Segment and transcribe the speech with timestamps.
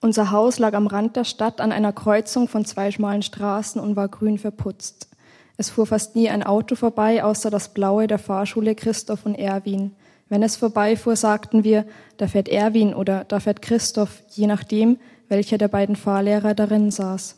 [0.00, 3.96] Unser Haus lag am Rand der Stadt an einer Kreuzung von zwei schmalen Straßen und
[3.96, 5.08] war grün verputzt.
[5.56, 9.90] Es fuhr fast nie ein Auto vorbei, außer das blaue der Fahrschule Christoph und Erwin.
[10.28, 11.84] Wenn es vorbeifuhr, sagten wir,
[12.16, 14.98] da fährt Erwin oder da fährt Christoph, je nachdem,
[15.28, 17.34] welcher der beiden Fahrlehrer darin saß.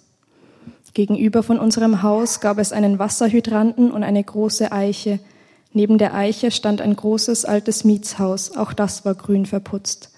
[0.93, 5.19] Gegenüber von unserem Haus gab es einen Wasserhydranten und eine große Eiche.
[5.73, 10.11] Neben der Eiche stand ein großes altes Mietshaus, auch das war grün verputzt.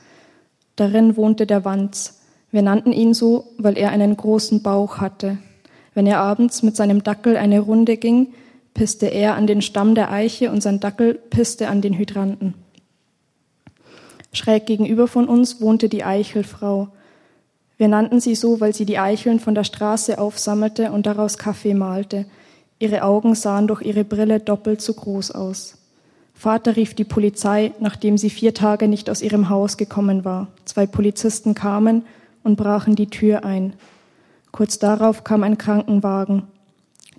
[0.74, 2.21] Darin wohnte der Wanz.
[2.52, 5.38] Wir nannten ihn so, weil er einen großen Bauch hatte.
[5.94, 8.34] Wenn er abends mit seinem Dackel eine Runde ging,
[8.74, 12.54] pisste er an den Stamm der Eiche und sein Dackel pisste an den Hydranten.
[14.34, 16.88] Schräg gegenüber von uns wohnte die Eichelfrau.
[17.78, 21.74] Wir nannten sie so, weil sie die Eicheln von der Straße aufsammelte und daraus Kaffee
[21.74, 22.26] malte.
[22.78, 25.78] Ihre Augen sahen durch ihre Brille doppelt so groß aus.
[26.34, 30.48] Vater rief die Polizei, nachdem sie vier Tage nicht aus ihrem Haus gekommen war.
[30.64, 32.04] Zwei Polizisten kamen
[32.42, 33.74] und brachen die Tür ein.
[34.50, 36.44] Kurz darauf kam ein Krankenwagen.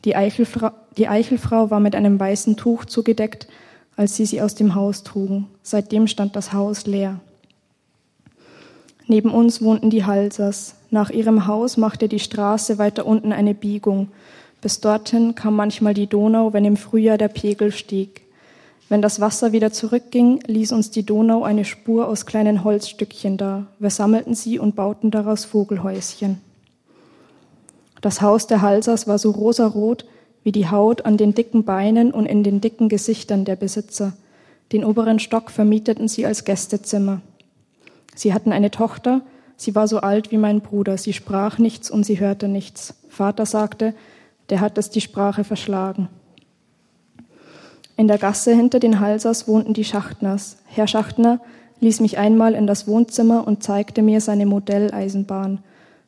[0.05, 3.47] Die Eichelfrau, die Eichelfrau war mit einem weißen Tuch zugedeckt,
[3.95, 5.47] als sie sie aus dem Haus trugen.
[5.61, 7.19] Seitdem stand das Haus leer.
[9.07, 10.75] Neben uns wohnten die Halsers.
[10.89, 14.09] Nach ihrem Haus machte die Straße weiter unten eine Biegung.
[14.61, 18.22] Bis dorthin kam manchmal die Donau, wenn im Frühjahr der Pegel stieg.
[18.89, 23.67] Wenn das Wasser wieder zurückging, ließ uns die Donau eine Spur aus kleinen Holzstückchen da.
[23.79, 26.41] Wir sammelten sie und bauten daraus Vogelhäuschen.
[28.01, 30.05] Das Haus der Halsers war so rosarot
[30.43, 34.13] wie die Haut an den dicken Beinen und in den dicken Gesichtern der Besitzer.
[34.73, 37.21] Den oberen Stock vermieteten sie als Gästezimmer.
[38.15, 39.21] Sie hatten eine Tochter,
[39.55, 42.95] sie war so alt wie mein Bruder, sie sprach nichts und sie hörte nichts.
[43.07, 43.93] Vater sagte,
[44.49, 46.09] der hat es die Sprache verschlagen.
[47.95, 50.57] In der Gasse hinter den Halsers wohnten die Schachtners.
[50.65, 51.39] Herr Schachtner
[51.79, 55.59] ließ mich einmal in das Wohnzimmer und zeigte mir seine Modelleisenbahn.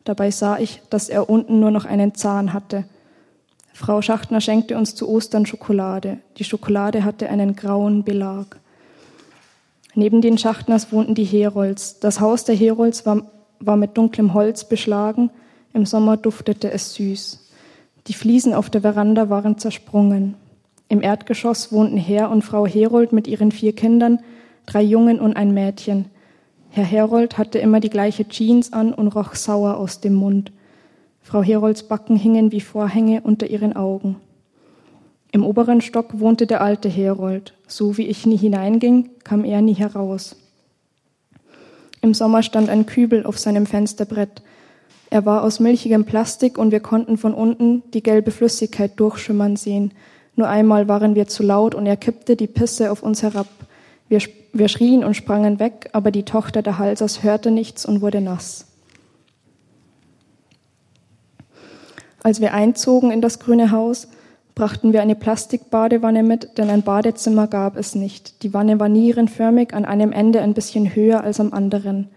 [0.04, 2.86] Dabei sah ich, dass er unten nur noch einen Zahn hatte.
[3.74, 6.20] Frau Schachtner schenkte uns zu Ostern Schokolade.
[6.38, 8.58] Die Schokolade hatte einen grauen Belag.
[9.96, 12.00] Neben den Schachtners wohnten die Herolds.
[12.00, 13.24] Das Haus der Herolds war,
[13.60, 15.30] war mit dunklem Holz beschlagen.
[15.74, 17.40] Im Sommer duftete es süß.
[18.08, 20.36] Die Fliesen auf der Veranda waren zersprungen.
[20.88, 24.20] Im Erdgeschoss wohnten Herr und Frau Herold mit ihren vier Kindern,
[24.66, 26.06] drei Jungen und ein Mädchen.
[26.70, 30.52] Herr Herold hatte immer die gleiche Jeans an und roch sauer aus dem Mund.
[31.22, 34.18] Frau Herolds Backen hingen wie Vorhänge unter ihren Augen.
[35.32, 37.54] Im oberen Stock wohnte der alte Herold.
[37.68, 40.36] So wie ich nie hineinging, kam er nie heraus.
[42.02, 44.44] Im Sommer stand ein Kübel auf seinem Fensterbrett.
[45.10, 49.92] Er war aus milchigem Plastik und wir konnten von unten die gelbe Flüssigkeit durchschimmern sehen–
[50.36, 53.48] nur einmal waren wir zu laut und er kippte die Pisse auf uns herab.
[54.10, 54.22] Wir,
[54.54, 58.68] wir schrien und sprangen weg, aber die Tochter der Halsers hörte nichts und wurde nass.
[62.22, 64.08] Als wir einzogen in das grüne Haus,
[64.56, 68.42] brachten wir eine Plastikbadewanne mit, denn ein Badezimmer gab es nicht.
[68.42, 72.10] Die Wanne war nierenförmig, an einem Ende ein bisschen höher als am anderen.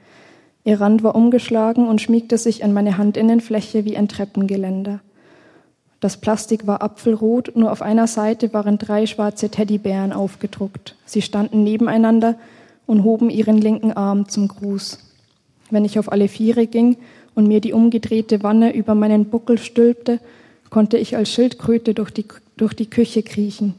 [0.65, 5.01] Ihr Rand war umgeschlagen und schmiegte sich an meine Handinnenfläche wie ein Treppengeländer.
[6.01, 10.95] Das Plastik war apfelrot, nur auf einer Seite waren drei schwarze Teddybären aufgedruckt.
[11.05, 12.37] Sie standen nebeneinander
[12.87, 14.99] und hoben ihren linken Arm zum Gruß.
[15.71, 16.97] Wenn ich auf alle Viere ging
[17.35, 20.21] und mir die umgedrehte Wanne über meinen Buckel stülpte,
[20.71, 22.27] konnte ich als Schildkröte durch die,
[22.57, 23.75] durch die Küche kriechen.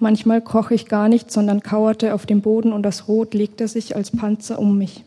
[0.00, 3.94] Manchmal kroch ich gar nicht, sondern kauerte auf dem Boden und das Rot legte sich
[3.94, 5.04] als Panzer um mich.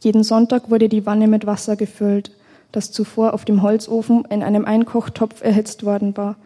[0.00, 2.32] Jeden Sonntag wurde die Wanne mit Wasser gefüllt
[2.72, 6.36] das zuvor auf dem Holzofen in einem Einkochtopf erhitzt worden war.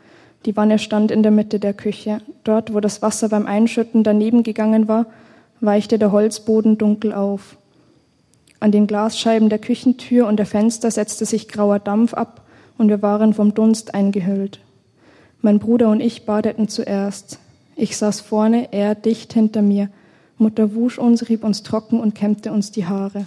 [0.45, 2.21] Die Wanne stand in der Mitte der Küche.
[2.45, 5.07] Dort, wo das Wasser beim Einschütten daneben gegangen war,
[5.61, 7.57] weichte der Holzboden dunkel auf.
[8.61, 12.43] An den Glasscheiben der Küchentür und der Fenster setzte sich grauer Dampf ab
[12.79, 14.61] und wir waren vom Dunst eingehüllt.
[15.43, 17.39] Mein Bruder und ich badeten zuerst.
[17.77, 19.91] Ich saß vorne, er dicht hinter mir.
[20.39, 23.27] Mutter wusch uns, rieb uns trocken und kämmte uns die Haare.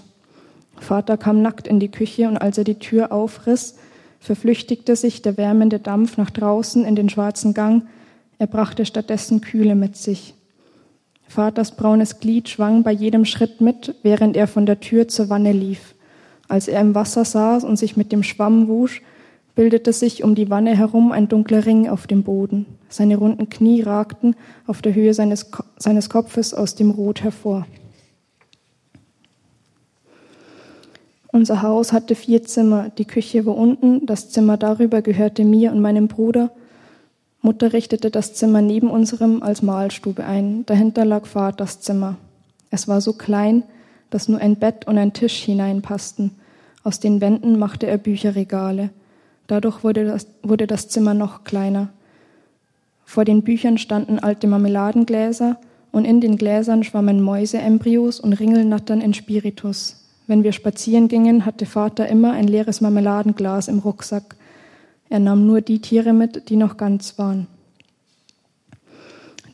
[0.79, 3.75] Vater kam nackt in die Küche und als er die Tür aufriss,
[4.19, 7.83] verflüchtigte sich der wärmende Dampf nach draußen in den schwarzen Gang.
[8.37, 10.33] Er brachte stattdessen Kühle mit sich.
[11.27, 15.51] Vaters braunes Glied schwang bei jedem Schritt mit, während er von der Tür zur Wanne
[15.51, 15.93] lief.
[16.47, 19.03] Als er im Wasser saß und sich mit dem Schwamm wusch,
[19.55, 22.65] bildete sich um die Wanne herum ein dunkler Ring auf dem Boden.
[22.87, 24.35] Seine runden Knie ragten
[24.65, 27.67] auf der Höhe seines, seines Kopfes aus dem Rot hervor.
[31.31, 32.89] Unser Haus hatte vier Zimmer.
[32.97, 36.49] Die Küche war unten, das Zimmer darüber gehörte mir und meinem Bruder.
[37.41, 40.65] Mutter richtete das Zimmer neben unserem als Mahlstube ein.
[40.65, 42.17] Dahinter lag Vaters Zimmer.
[42.71, 43.63] Es war so klein,
[44.09, 46.31] dass nur ein Bett und ein Tisch hineinpassten.
[46.83, 48.89] Aus den Wänden machte er Bücherregale.
[49.45, 51.89] Dadurch wurde das, wurde das Zimmer noch kleiner.
[53.05, 55.57] Vor den Büchern standen alte Marmeladengläser
[55.91, 59.98] und in den Gläsern schwammen Mäuseembryos und Ringelnattern in Spiritus.
[60.29, 64.35] Wenn wir spazieren gingen, hatte Vater immer ein leeres Marmeladenglas im Rucksack.
[65.09, 67.47] Er nahm nur die Tiere mit, die noch ganz waren.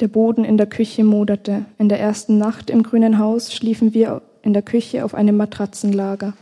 [0.02, 1.64] Der Boden in der Küche moderte.
[1.78, 6.34] In der ersten Nacht im grünen Haus schliefen wir in der Küche auf einem Matratzenlager.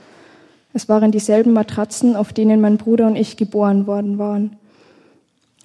[0.73, 4.55] Es waren dieselben Matratzen, auf denen mein Bruder und ich geboren worden waren.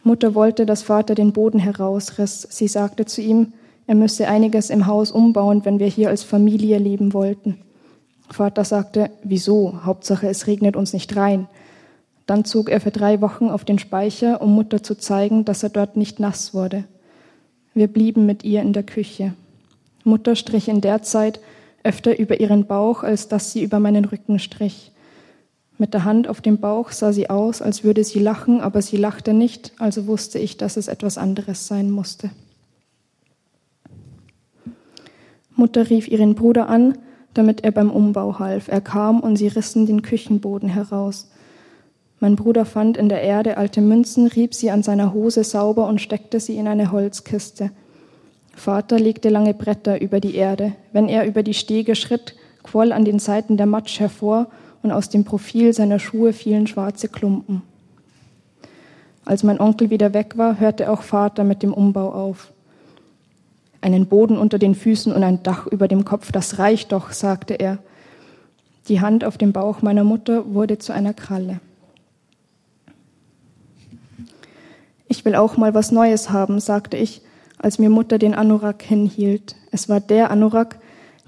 [0.02, 2.46] Mutter wollte, dass Vater den Boden herausriss.
[2.50, 3.54] Sie sagte zu ihm,
[3.86, 7.56] er müsse einiges im Haus umbauen, wenn wir hier als Familie leben wollten.
[8.30, 9.84] Vater sagte, wieso?
[9.84, 11.48] Hauptsache, es regnet uns nicht rein.
[12.26, 15.70] Dann zog er für drei Wochen auf den Speicher, um Mutter zu zeigen, dass er
[15.70, 16.84] dort nicht nass wurde.
[17.74, 19.32] Wir blieben mit ihr in der Küche.
[20.04, 21.40] Mutter strich in der Zeit
[21.84, 24.92] öfter über ihren Bauch, als dass sie über meinen Rücken strich.
[25.78, 28.96] Mit der Hand auf dem Bauch sah sie aus, als würde sie lachen, aber sie
[28.96, 32.30] lachte nicht, also wusste ich, dass es etwas anderes sein musste.
[35.54, 36.98] Mutter rief ihren Bruder an,
[37.38, 38.68] damit er beim Umbau half.
[38.68, 41.30] Er kam und sie rissen den Küchenboden heraus.
[42.20, 46.00] Mein Bruder fand in der Erde alte Münzen, rieb sie an seiner Hose sauber und
[46.00, 47.70] steckte sie in eine Holzkiste.
[48.54, 50.72] Vater legte lange Bretter über die Erde.
[50.92, 54.48] Wenn er über die Stege schritt, quoll an den Seiten der Matsch hervor
[54.82, 57.62] und aus dem Profil seiner Schuhe fielen schwarze Klumpen.
[59.24, 62.52] Als mein Onkel wieder weg war, hörte auch Vater mit dem Umbau auf.
[63.80, 67.54] Einen Boden unter den Füßen und ein Dach über dem Kopf, das reicht doch, sagte
[67.54, 67.78] er.
[68.88, 71.60] Die Hand auf dem Bauch meiner Mutter wurde zu einer Kralle.
[75.06, 77.22] Ich will auch mal was Neues haben, sagte ich,
[77.58, 79.56] als mir Mutter den Anorak hinhielt.
[79.70, 80.78] Es war der Anorak,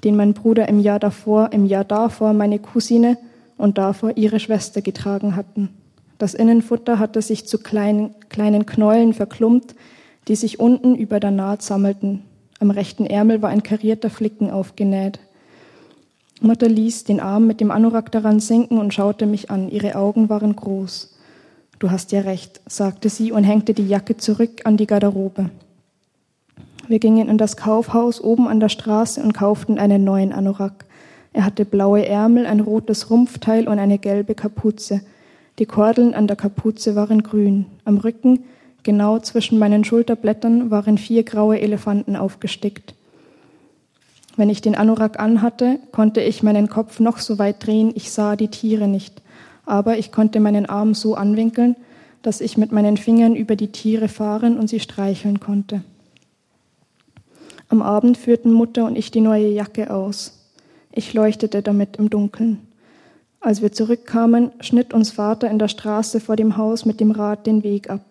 [0.04, 3.18] den mein Bruder im Jahr davor, im Jahr davor meine Cousine
[3.56, 5.70] und davor ihre Schwester getragen hatten.
[6.18, 9.74] Das Innenfutter hatte sich zu kleinen, kleinen Knäulen verklumpt,
[10.28, 12.22] die sich unten über der Naht sammelten.
[12.60, 15.18] Am rechten Ärmel war ein karierter Flicken aufgenäht.
[16.42, 19.70] Mutter ließ den Arm mit dem Anorak daran sinken und schaute mich an.
[19.70, 21.16] Ihre Augen waren groß.
[21.78, 25.50] Du hast ja recht, sagte sie und hängte die Jacke zurück an die Garderobe.
[26.86, 30.84] Wir gingen in das Kaufhaus oben an der Straße und kauften einen neuen Anorak.
[31.32, 35.00] Er hatte blaue Ärmel, ein rotes Rumpfteil und eine gelbe Kapuze.
[35.58, 37.66] Die Kordeln an der Kapuze waren grün.
[37.84, 38.44] Am Rücken,
[38.82, 42.94] genau zwischen meinen Schulterblättern, waren vier graue Elefanten aufgestickt.
[44.36, 48.36] Wenn ich den Anorak anhatte, konnte ich meinen Kopf noch so weit drehen, ich sah
[48.36, 49.20] die Tiere nicht
[49.70, 51.76] aber ich konnte meinen Arm so anwinkeln,
[52.22, 55.82] dass ich mit meinen Fingern über die Tiere fahren und sie streicheln konnte.
[57.68, 60.48] Am Abend führten Mutter und ich die neue Jacke aus.
[60.90, 62.66] Ich leuchtete damit im Dunkeln.
[63.40, 67.46] Als wir zurückkamen, schnitt uns Vater in der Straße vor dem Haus mit dem Rad
[67.46, 68.09] den Weg ab.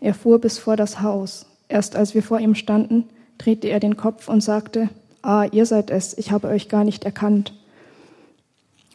[0.00, 1.46] Er fuhr bis vor das Haus.
[1.68, 3.04] Erst als wir vor ihm standen,
[3.38, 4.88] drehte er den Kopf und sagte,
[5.22, 7.52] Ah, ihr seid es, ich habe euch gar nicht erkannt.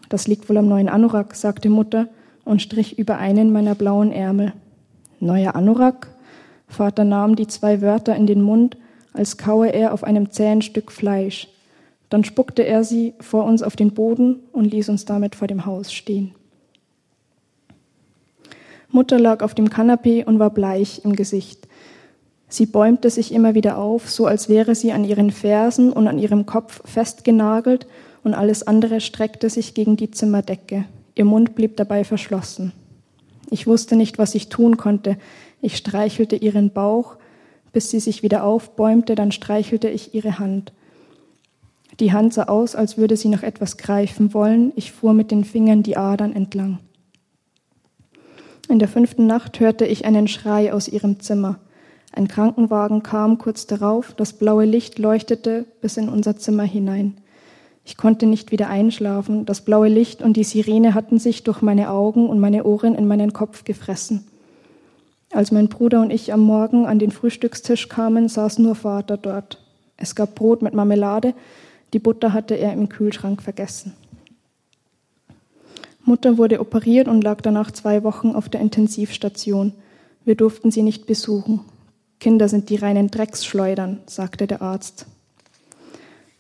[0.08, 2.08] Das liegt wohl am neuen Anorak, sagte Mutter
[2.46, 4.54] und strich über einen meiner blauen Ärmel.
[5.20, 6.08] Neuer Anorak?
[6.68, 8.78] Vater nahm die zwei Wörter in den Mund,
[9.14, 11.50] als kaue er auf einem zähen Stück Fleisch.
[12.10, 15.66] Dann spuckte er sie vor uns auf den Boden und ließ uns damit vor dem
[15.66, 16.34] Haus stehen.
[18.92, 21.68] Mutter lag auf dem Kanapee und war bleich im Gesicht.
[22.48, 26.20] Sie bäumte sich immer wieder auf, so als wäre sie an ihren Fersen und an
[26.20, 27.88] ihrem Kopf festgenagelt
[28.24, 30.86] und alles andere streckte sich gegen die Zimmerdecke.
[31.16, 32.74] Ihr Mund blieb dabei verschlossen.
[33.50, 35.18] Ich wusste nicht, was ich tun konnte.
[35.62, 37.16] Ich streichelte ihren Bauch,
[37.74, 40.74] bis sie sich wieder aufbäumte, dann streichelte ich ihre Hand.
[42.00, 44.74] Die Hand sah aus, als würde sie nach etwas greifen wollen.
[44.76, 46.80] Ich fuhr mit den Fingern die Adern entlang.
[48.72, 51.60] In der fünften Nacht hörte ich einen Schrei aus ihrem Zimmer.
[52.14, 57.18] Ein Krankenwagen kam kurz darauf, das blaue Licht leuchtete bis in unser Zimmer hinein.
[57.84, 59.46] Ich konnte nicht wieder einschlafen.
[59.46, 63.10] Das blaue Licht und die Sirene hatten sich durch meine Augen und meine Ohren in
[63.10, 64.26] meinen Kopf gefressen.
[65.34, 69.62] Als mein Bruder und ich am Morgen an den Frühstückstisch kamen, saß nur Vater dort.
[69.98, 71.34] Es gab Brot mit Marmelade,
[71.92, 73.98] die Butter hatte er im Kühlschrank vergessen.
[76.12, 79.72] Mutter wurde operiert und lag danach zwei Wochen auf der Intensivstation.
[80.26, 81.62] Wir durften sie nicht besuchen.
[82.20, 85.06] Kinder sind die reinen Drecksschleudern, sagte der Arzt.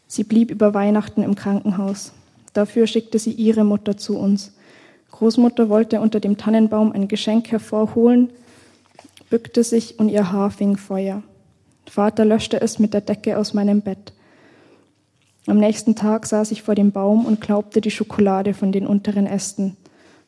[0.07, 2.11] Sie blieb über Weihnachten im Krankenhaus.
[2.51, 4.51] Dafür schickte sie ihre Mutter zu uns.
[5.11, 8.29] Großmutter wollte unter dem Tannenbaum ein Geschenk hervorholen,
[9.29, 11.23] bückte sich und ihr Haar fing Feuer.
[11.85, 14.11] Vater löschte es mit der Decke aus meinem Bett.
[15.47, 19.25] Am nächsten Tag saß ich vor dem Baum und klaubte die Schokolade von den unteren
[19.25, 19.75] Ästen.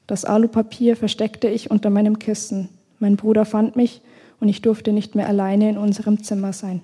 [0.08, 2.70] Das Alupapier versteckte ich unter meinem Kissen.
[3.00, 4.01] Mein Bruder fand mich
[4.39, 6.82] und ich durfte nicht mehr alleine in unserem Zimmer sein.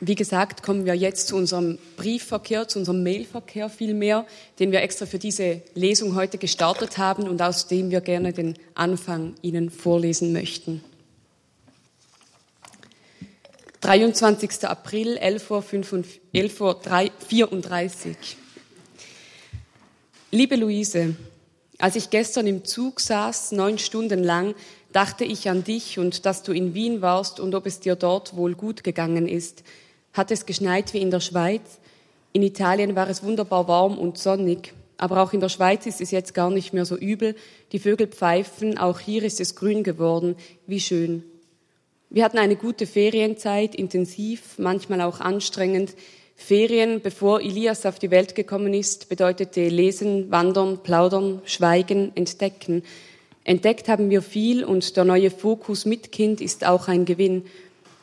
[0.00, 4.26] Wie gesagt, kommen wir jetzt zu unserem Briefverkehr, zu unserem Mailverkehr vielmehr,
[4.60, 8.54] den wir extra für diese Lesung heute gestartet haben und aus dem wir gerne den
[8.74, 10.84] Anfang Ihnen vorlesen möchten.
[13.80, 14.68] 23.
[14.68, 18.14] April, 11.34 Uhr.
[20.30, 21.16] Liebe Luise,
[21.78, 24.54] als ich gestern im Zug saß, neun Stunden lang,
[24.92, 28.36] dachte ich an dich und dass du in Wien warst und ob es dir dort
[28.36, 29.64] wohl gut gegangen ist.
[30.18, 31.78] Hat es geschneit wie in der Schweiz?
[32.32, 34.74] In Italien war es wunderbar warm und sonnig.
[34.96, 37.36] Aber auch in der Schweiz ist es jetzt gar nicht mehr so übel.
[37.70, 40.34] Die Vögel pfeifen, auch hier ist es grün geworden.
[40.66, 41.22] Wie schön.
[42.10, 45.94] Wir hatten eine gute Ferienzeit, intensiv, manchmal auch anstrengend.
[46.34, 52.82] Ferien, bevor Elias auf die Welt gekommen ist, bedeutete lesen, wandern, plaudern, schweigen, entdecken.
[53.44, 57.44] Entdeckt haben wir viel und der neue Fokus mit Kind ist auch ein Gewinn.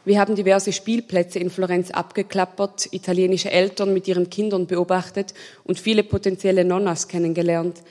[0.05, 5.33] Wir haben diverse Spielplätze in Florenz abgeklappert, italienische Eltern mit ihren Kindern beobachtet
[5.63, 7.81] und viele potenzielle Nonnas kennengelernt.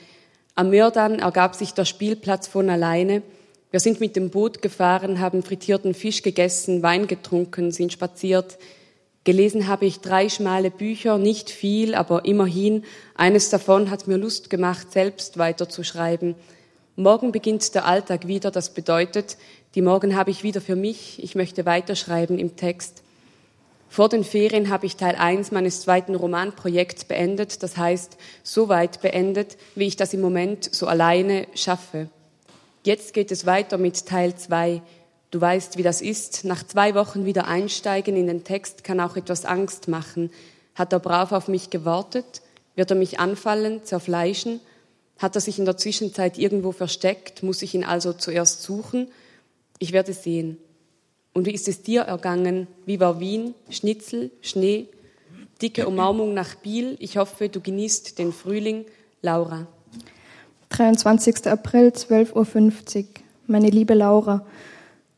[0.55, 3.21] Am Mördan ergab sich der Spielplatz von alleine.
[3.69, 8.59] Wir sind mit dem Boot gefahren, haben frittierten Fisch gegessen, Wein getrunken, sind spaziert.
[9.25, 12.85] Gelesen habe ich drei schmale Bücher, nicht viel, aber immerhin.
[13.15, 16.35] Eines davon hat mir Lust gemacht, selbst weiterzuschreiben.
[16.97, 19.35] Morgen beginnt der Alltag wieder, das bedeutet,
[19.75, 23.03] die Morgen habe ich wieder für mich, ich möchte weiterschreiben im Text.
[23.89, 29.01] Vor den Ferien habe ich Teil 1 meines zweiten Romanprojekts beendet, das heißt, so weit
[29.01, 32.09] beendet, wie ich das im Moment so alleine schaffe.
[32.85, 34.81] Jetzt geht es weiter mit Teil 2.
[35.31, 36.45] Du weißt, wie das ist.
[36.45, 40.31] Nach zwei Wochen wieder einsteigen in den Text kann auch etwas Angst machen.
[40.75, 42.41] Hat er brav auf mich gewartet?
[42.75, 44.61] Wird er mich anfallen, zerfleischen?
[45.17, 47.43] Hat er sich in der Zwischenzeit irgendwo versteckt?
[47.43, 49.09] Muss ich ihn also zuerst suchen?
[49.79, 50.57] Ich werde sehen.
[51.33, 52.67] Und wie ist es dir ergangen?
[52.85, 53.53] Wie war Wien?
[53.69, 54.87] Schnitzel, Schnee,
[55.61, 56.95] dicke Umarmung nach Biel.
[56.99, 58.85] Ich hoffe, du genießt den Frühling.
[59.21, 59.67] Laura.
[60.69, 61.47] 23.
[61.47, 63.05] April, 12.50 Uhr.
[63.47, 64.45] Meine liebe Laura,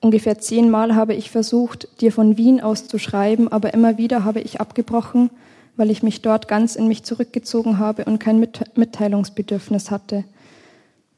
[0.01, 4.41] ungefähr zehnmal habe ich versucht, dir von Wien aus zu schreiben, aber immer wieder habe
[4.41, 5.29] ich abgebrochen,
[5.75, 8.39] weil ich mich dort ganz in mich zurückgezogen habe und kein
[8.75, 10.25] Mitteilungsbedürfnis hatte.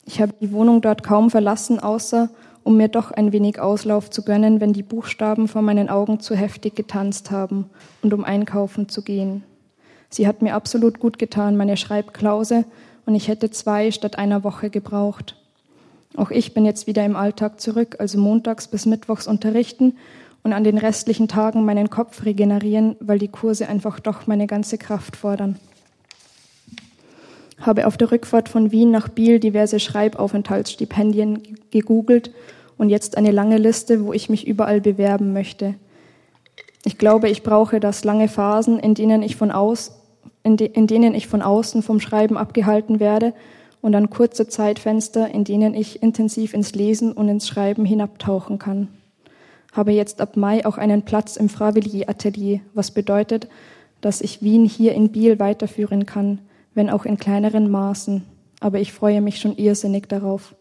[0.06, 2.30] Ich habe die Wohnung dort kaum verlassen, außer
[2.64, 6.36] um mir doch ein wenig Auslauf zu gönnen, wenn die Buchstaben vor meinen Augen zu
[6.36, 7.70] heftig getanzt haben
[8.02, 9.44] und um einkaufen zu gehen.
[10.10, 12.66] Sie hat mir absolut gut getan, meine Schreibklause,
[13.06, 15.36] und ich hätte zwei statt einer Woche gebraucht.
[16.16, 19.98] Auch ich bin jetzt wieder im Alltag zurück, also montags bis mittwochs unterrichten
[20.44, 24.78] und an den restlichen Tagen meinen Kopf regenerieren, weil die Kurse einfach doch meine ganze
[24.78, 25.58] Kraft fordern.
[27.60, 32.32] Habe auf der Rückfahrt von Wien nach Biel diverse Schreibaufenthaltsstipendien gegoogelt
[32.78, 35.76] und jetzt eine lange Liste, wo ich mich überall bewerben möchte.
[36.86, 40.00] Ich glaube, ich brauche das lange Phasen, in denen ich von aus
[40.44, 43.34] in, de, in denen ich von außen vom Schreiben abgehalten werde
[43.82, 48.88] und dann kurze Zeitfenster, in denen ich intensiv ins Lesen und ins Schreiben hinabtauchen kann.
[49.72, 53.48] Habe jetzt ab Mai auch einen Platz im Fravelier-Atelier, was bedeutet,
[54.02, 56.40] dass ich Wien hier in Biel weiterführen kann,
[56.80, 58.24] wenn auch in kleineren Maßen.
[58.62, 60.56] Aber ich freue mich schon irrsinnig darauf.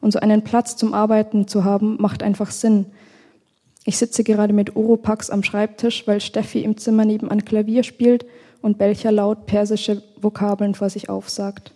[0.00, 2.86] Und so einen Platz zum Arbeiten zu haben, macht einfach Sinn.
[3.84, 8.24] Ich sitze gerade mit Oropax am Schreibtisch, weil Steffi im Zimmer nebenan Klavier spielt
[8.62, 11.74] und Belcher laut persische Vokabeln vor sich aufsagt.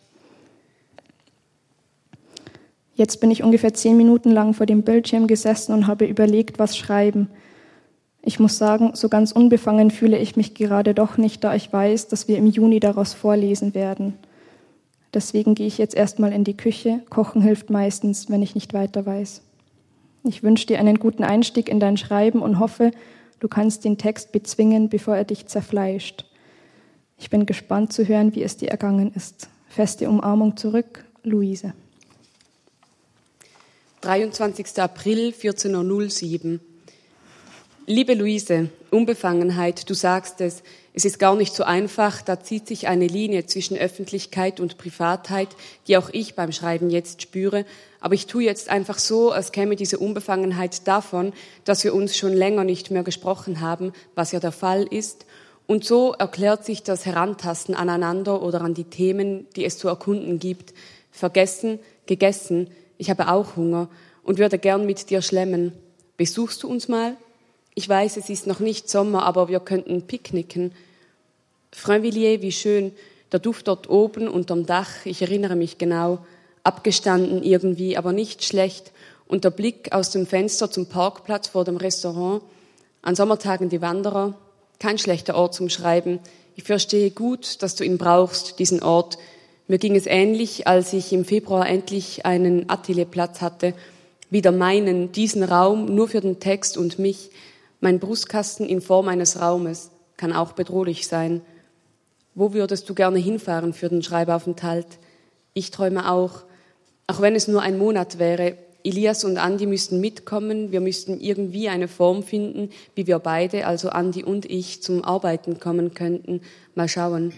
[2.95, 6.79] Jetzt bin ich ungefähr zehn Minuten lang vor dem Bildschirm gesessen und habe überlegt, was
[6.79, 7.29] schreiben.
[8.25, 12.07] Ich muss sagen, so ganz unbefangen fühle ich mich gerade doch nicht, da ich weiß,
[12.07, 14.15] dass wir im Juni daraus vorlesen werden.
[15.13, 17.01] Deswegen gehe ich jetzt erstmal in die Küche.
[17.11, 19.43] Kochen hilft meistens, wenn ich nicht weiter weiß.
[20.25, 22.93] Ich wünsche dir einen guten Einstieg in dein Schreiben und hoffe,
[23.41, 26.25] du kannst den Text bezwingen, bevor er dich zerfleischt.
[27.19, 29.49] Ich bin gespannt zu hören, wie es dir ergangen ist.
[29.69, 31.75] Feste Umarmung zurück, Luise.
[34.03, 34.81] 23.
[34.81, 36.61] April, 14.07 Uhr.
[37.87, 40.63] Liebe Luise, Unbefangenheit, du sagst es,
[40.95, 45.49] es ist gar nicht so einfach, da zieht sich eine Linie zwischen Öffentlichkeit und Privatheit,
[45.89, 47.65] die auch ich beim Schreiben jetzt spüre,
[47.99, 51.33] aber ich tue jetzt einfach so, als käme diese Unbefangenheit davon,
[51.65, 55.27] dass wir uns schon länger nicht mehr gesprochen haben, was ja der Fall ist,
[55.67, 60.39] und so erklärt sich das Herantasten aneinander oder an die Themen, die es zu erkunden
[60.39, 60.73] gibt.
[61.11, 62.71] Vergessen, gegessen.
[62.99, 63.89] Ich habe auch Hunger
[64.23, 65.73] und würde gern mit dir schlemmen.
[66.17, 67.17] Besuchst du uns mal?
[67.75, 70.73] Ich weiß, es ist noch nicht Sommer, aber wir könnten picknicken.
[71.73, 72.93] Freunvilliers, wie schön,
[73.33, 76.19] der Duft dort oben unterm Dach, ich erinnere mich genau,
[76.65, 78.93] abgestanden irgendwie, aber nicht schlecht,
[79.27, 82.43] und der Blick aus dem Fenster zum Parkplatz vor dem Restaurant,
[83.01, 84.35] an Sommertagen die Wanderer,
[84.79, 86.19] kein schlechter Ort zum Schreiben.
[86.57, 89.17] Ich verstehe gut, dass du ihn brauchst, diesen Ort.
[89.67, 93.73] Mir ging es ähnlich, als ich im Februar endlich einen Atelierplatz hatte,
[94.29, 97.31] wieder meinen, diesen Raum nur für den Text und mich,
[97.83, 101.43] mein Brustkasten in Form eines Raumes, kann auch bedrohlich sein.
[102.35, 104.87] Wo würdest du gerne hinfahren für den Schreibaufenthalt?
[105.53, 106.45] Ich träume auch,
[107.09, 108.57] auch wenn es nur ein Monat wäre.
[108.85, 110.71] Elias und Andi müssten mitkommen.
[110.71, 115.59] Wir müssten irgendwie eine Form finden, wie wir beide, also Andi und ich, zum Arbeiten
[115.59, 116.41] kommen könnten.
[116.77, 117.33] Mal schauen.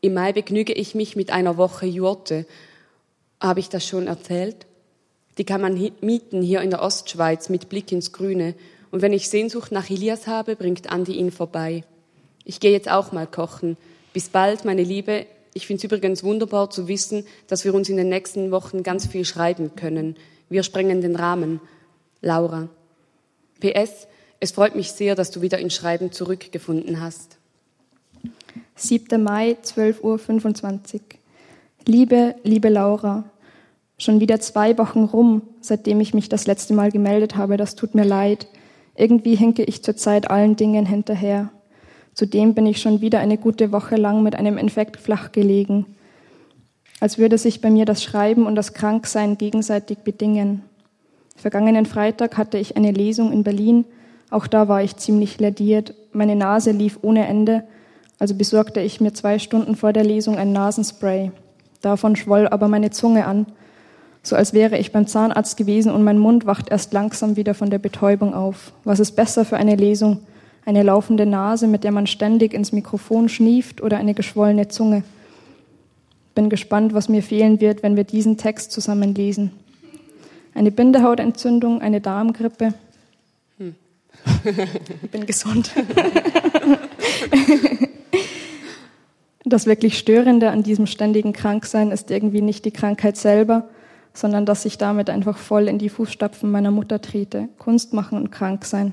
[0.00, 2.46] Im Mai begnüge ich mich mit einer Woche Jurte.
[3.40, 4.66] Habe ich das schon erzählt?
[5.36, 8.54] Die kann man mieten hier in der Ostschweiz mit Blick ins Grüne.
[8.92, 11.82] Und wenn ich Sehnsucht nach Elias habe, bringt Andi ihn vorbei.
[12.44, 13.76] Ich gehe jetzt auch mal kochen.
[14.12, 15.26] Bis bald, meine Liebe.
[15.54, 19.06] Ich finde es übrigens wunderbar zu wissen, dass wir uns in den nächsten Wochen ganz
[19.06, 20.16] viel schreiben können.
[20.50, 21.60] Wir sprengen den Rahmen.
[22.20, 22.68] Laura.
[23.60, 24.06] PS,
[24.40, 27.38] es freut mich sehr, dass du wieder ins Schreiben zurückgefunden hast.
[28.76, 29.22] 7.
[29.22, 31.00] Mai, 12.25 Uhr.
[31.86, 33.24] Liebe, liebe Laura,
[33.96, 37.94] schon wieder zwei Wochen rum, seitdem ich mich das letzte Mal gemeldet habe, das tut
[37.94, 38.46] mir leid.
[38.94, 41.50] Irgendwie hinke ich zurzeit allen Dingen hinterher.
[42.14, 45.86] Zudem bin ich schon wieder eine gute Woche lang mit einem Infekt flach gelegen,
[47.00, 50.62] als würde sich bei mir das Schreiben und das Kranksein gegenseitig bedingen.
[51.36, 53.86] Vergangenen Freitag hatte ich eine Lesung in Berlin,
[54.30, 57.64] auch da war ich ziemlich lädiert, meine Nase lief ohne Ende,
[58.18, 61.32] also besorgte ich mir zwei Stunden vor der Lesung ein Nasenspray.
[61.80, 63.46] Davon schwoll aber meine Zunge an,
[64.22, 67.70] so als wäre ich beim Zahnarzt gewesen und mein Mund wacht erst langsam wieder von
[67.70, 68.72] der Betäubung auf.
[68.84, 70.20] Was ist besser für eine Lesung?
[70.64, 75.02] eine laufende Nase, mit der man ständig ins Mikrofon schnieft oder eine geschwollene Zunge.
[76.34, 79.52] Bin gespannt, was mir fehlen wird, wenn wir diesen Text zusammen lesen.
[80.54, 82.74] Eine Bindehautentzündung, eine Darmgrippe.
[83.58, 83.74] Hm.
[85.02, 85.72] ich bin gesund.
[89.44, 93.68] das wirklich Störende an diesem ständigen Kranksein ist irgendwie nicht die Krankheit selber,
[94.14, 97.48] sondern dass ich damit einfach voll in die Fußstapfen meiner Mutter trete.
[97.58, 98.92] Kunst machen und krank sein.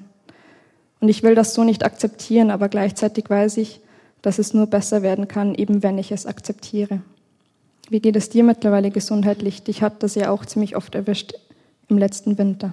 [1.01, 3.81] Und ich will das so nicht akzeptieren, aber gleichzeitig weiß ich,
[4.21, 7.01] dass es nur besser werden kann, eben wenn ich es akzeptiere.
[7.89, 9.63] Wie geht es dir mittlerweile gesundheitlich?
[9.63, 11.33] Dich hat das ja auch ziemlich oft erwischt
[11.87, 12.71] im letzten Winter.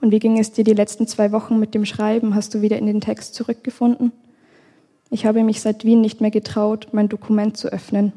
[0.00, 2.34] Und wie ging es dir die letzten zwei Wochen mit dem Schreiben?
[2.34, 4.12] Hast du wieder in den Text zurückgefunden?
[5.10, 8.12] Ich habe mich seit Wien nicht mehr getraut, mein Dokument zu öffnen.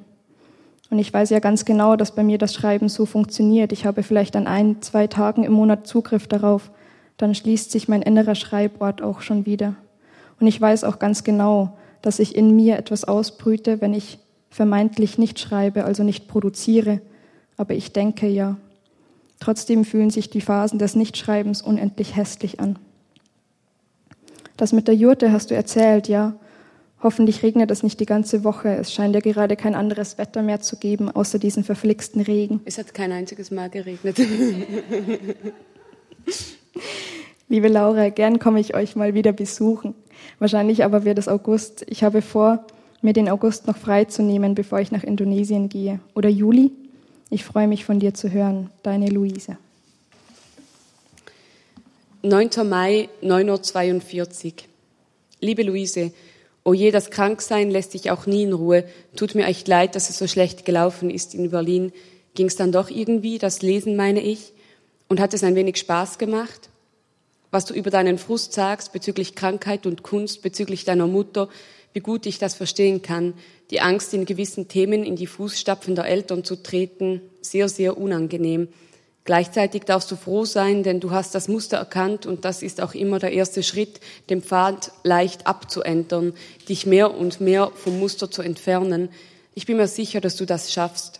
[0.89, 3.71] Und ich weiß ja ganz genau, dass bei mir das Schreiben so funktioniert.
[3.71, 6.71] Ich habe vielleicht an ein, zwei Tagen im Monat Zugriff darauf
[7.17, 9.76] dann schließt sich mein innerer Schreibort auch schon wieder.
[10.39, 14.19] Und ich weiß auch ganz genau, dass ich in mir etwas ausbrüte, wenn ich
[14.50, 17.02] vermeintlich nicht schreibe, also nicht produziere,
[17.58, 18.56] aber ich denke ja.
[19.39, 22.78] Trotzdem fühlen sich die Phasen des Nichtschreibens unendlich hässlich an.
[24.56, 26.36] Das mit der Jurte hast du erzählt, ja.
[27.01, 28.69] Hoffentlich regnet es nicht die ganze Woche.
[28.69, 32.62] Es scheint ja gerade kein anderes Wetter mehr zu geben, außer diesen verflixten Regen.
[32.65, 34.17] Es hat kein einziges Mal geregnet.
[37.49, 39.93] Liebe Laura, gern komme ich euch mal wieder besuchen.
[40.39, 41.86] Wahrscheinlich aber wird es August.
[41.88, 42.65] Ich habe vor,
[43.01, 45.99] mir den August noch freizunehmen, bevor ich nach Indonesien gehe.
[46.15, 46.71] Oder Juli?
[47.29, 48.71] Ich freue mich von dir zu hören.
[48.83, 49.57] Deine Luise.
[52.23, 52.49] 9.
[52.67, 54.53] Mai, 9.42 Uhr.
[55.39, 56.12] Liebe Luise,
[56.67, 58.84] oh je, das Kranksein lässt dich auch nie in Ruhe.
[59.15, 61.93] Tut mir echt leid, dass es so schlecht gelaufen ist in Berlin.
[62.36, 64.51] Ging es dann doch irgendwie, das Lesen meine ich?
[65.08, 66.67] Und hat es ein wenig Spaß gemacht?
[67.51, 71.47] Was du über deinen Frust sagst bezüglich Krankheit und Kunst, bezüglich deiner Mutter,
[71.93, 73.34] wie gut ich das verstehen kann.
[73.71, 78.67] Die Angst, in gewissen Themen in die Fußstapfen der Eltern zu treten, sehr, sehr unangenehm.
[79.27, 82.93] Gleichzeitig darfst du froh sein, denn du hast das Muster erkannt und das ist auch
[82.93, 86.31] immer der erste Schritt, den Pfad leicht abzuändern,
[86.69, 89.09] dich mehr und mehr vom Muster zu entfernen.
[89.53, 91.19] Ich bin mir sicher, dass du das schaffst.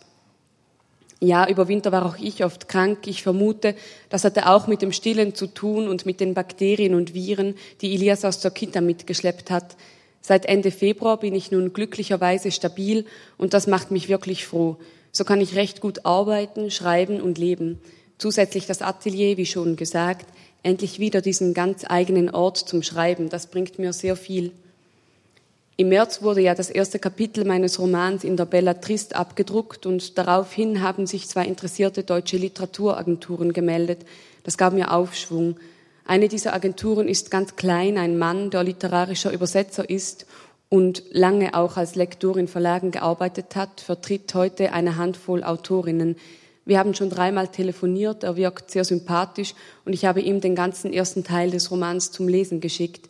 [1.20, 3.06] Ja, über Winter war auch ich oft krank.
[3.06, 3.74] Ich vermute,
[4.08, 7.94] das hatte auch mit dem Stillen zu tun und mit den Bakterien und Viren, die
[7.94, 9.76] Elias aus der Kita mitgeschleppt hat.
[10.22, 13.04] Seit Ende Februar bin ich nun glücklicherweise stabil
[13.36, 14.78] und das macht mich wirklich froh.
[15.12, 17.78] So kann ich recht gut arbeiten, schreiben und leben.
[18.18, 20.26] Zusätzlich das Atelier, wie schon gesagt,
[20.62, 23.28] endlich wieder diesen ganz eigenen Ort zum Schreiben.
[23.28, 24.52] Das bringt mir sehr viel.
[25.76, 30.18] Im März wurde ja das erste Kapitel meines Romans in der Bella Trist abgedruckt und
[30.18, 34.00] daraufhin haben sich zwei interessierte deutsche Literaturagenturen gemeldet.
[34.42, 35.56] Das gab mir Aufschwung.
[36.04, 40.26] Eine dieser Agenturen ist ganz klein, ein Mann, der literarischer Übersetzer ist
[40.68, 46.16] und lange auch als Lektor in Verlagen gearbeitet hat, vertritt heute eine Handvoll Autorinnen.
[46.68, 49.54] Wir haben schon dreimal telefoniert, er wirkt sehr sympathisch
[49.86, 53.08] und ich habe ihm den ganzen ersten Teil des Romans zum Lesen geschickt.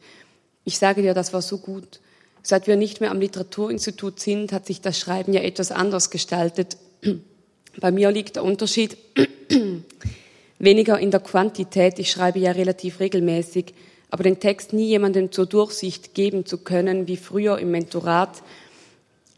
[0.63, 1.99] Ich sage dir, das war so gut.
[2.41, 6.77] Seit wir nicht mehr am Literaturinstitut sind, hat sich das Schreiben ja etwas anders gestaltet.
[7.81, 8.97] Bei mir liegt der Unterschied
[10.61, 11.99] weniger in der Quantität.
[11.99, 13.75] Ich schreibe ja relativ regelmäßig,
[14.09, 18.41] aber den Text nie jemandem zur Durchsicht geben zu können, wie früher im Mentorat,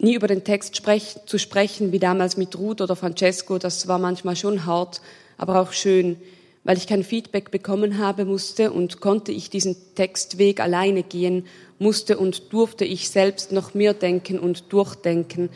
[0.00, 3.98] nie über den Text sprech, zu sprechen, wie damals mit Ruth oder Francesco, das war
[3.98, 5.00] manchmal schon hart,
[5.36, 6.16] aber auch schön.
[6.64, 11.46] Weil ich kein Feedback bekommen habe, musste und konnte ich diesen Textweg alleine gehen,
[11.78, 15.48] musste und durfte ich selbst noch mehr denken und durchdenken,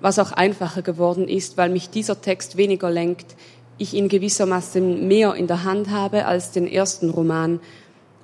[0.00, 3.36] was auch einfacher geworden ist, weil mich dieser Text weniger lenkt,
[3.78, 7.60] ich ihn gewissermaßen mehr in der Hand habe als den ersten Roman.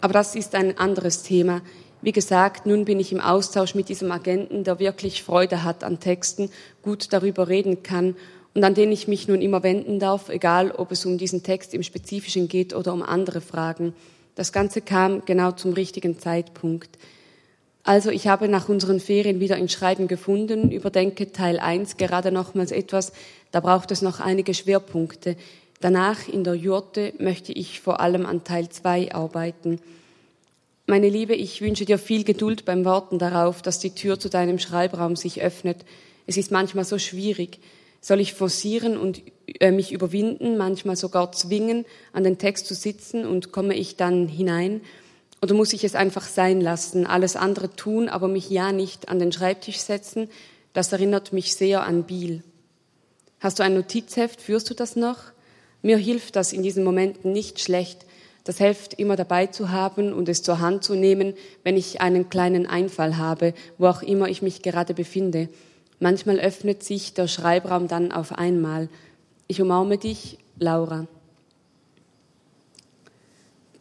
[0.01, 1.63] Aber das ist ein anderes Thema.
[2.05, 6.01] Wie gesagt, nun bin ich im Austausch mit diesem Agenten, der wirklich Freude hat an
[6.01, 6.51] Texten,
[6.83, 8.15] gut darüber reden kann
[8.53, 11.73] und an den ich mich nun immer wenden darf, egal ob es um diesen Text
[11.73, 13.95] im Spezifischen geht oder um andere Fragen.
[14.35, 16.99] Das Ganze kam genau zum richtigen Zeitpunkt.
[17.85, 22.71] Also ich habe nach unseren Ferien wieder in Schreiben gefunden, überdenke Teil 1 gerade nochmals
[22.71, 23.15] etwas,
[23.51, 25.37] da braucht es noch einige Schwerpunkte.
[25.81, 29.81] Danach in der Jurte möchte ich vor allem an Teil 2 arbeiten.
[30.87, 34.59] Meine Liebe, ich wünsche dir viel Geduld beim Warten darauf, dass die Tür zu deinem
[34.59, 35.79] Schreibraum sich öffnet.
[36.27, 37.59] Es ist manchmal so schwierig.
[38.03, 39.23] Soll ich forcieren und
[39.61, 44.29] äh, mich überwinden, manchmal sogar zwingen, an den Text zu sitzen und komme ich dann
[44.29, 44.83] hinein?
[45.41, 49.19] Oder muss ich es einfach sein lassen, alles andere tun, aber mich ja nicht an
[49.19, 50.29] den Schreibtisch setzen?
[50.75, 52.43] Das erinnert mich sehr an Biel.
[53.41, 54.39] Hast du ein Notizheft?
[54.39, 55.19] Führst du das noch?
[55.81, 58.05] Mir hilft das in diesen Momenten nicht schlecht.
[58.45, 62.29] Das hilft immer dabei zu haben und es zur Hand zu nehmen, wenn ich einen
[62.29, 65.49] kleinen Einfall habe, wo auch immer ich mich gerade befinde.
[65.99, 68.91] Manchmal öffnet sich der Schreibraum dann auf einmal.
[69.47, 71.07] Ich umarme dich, Laura.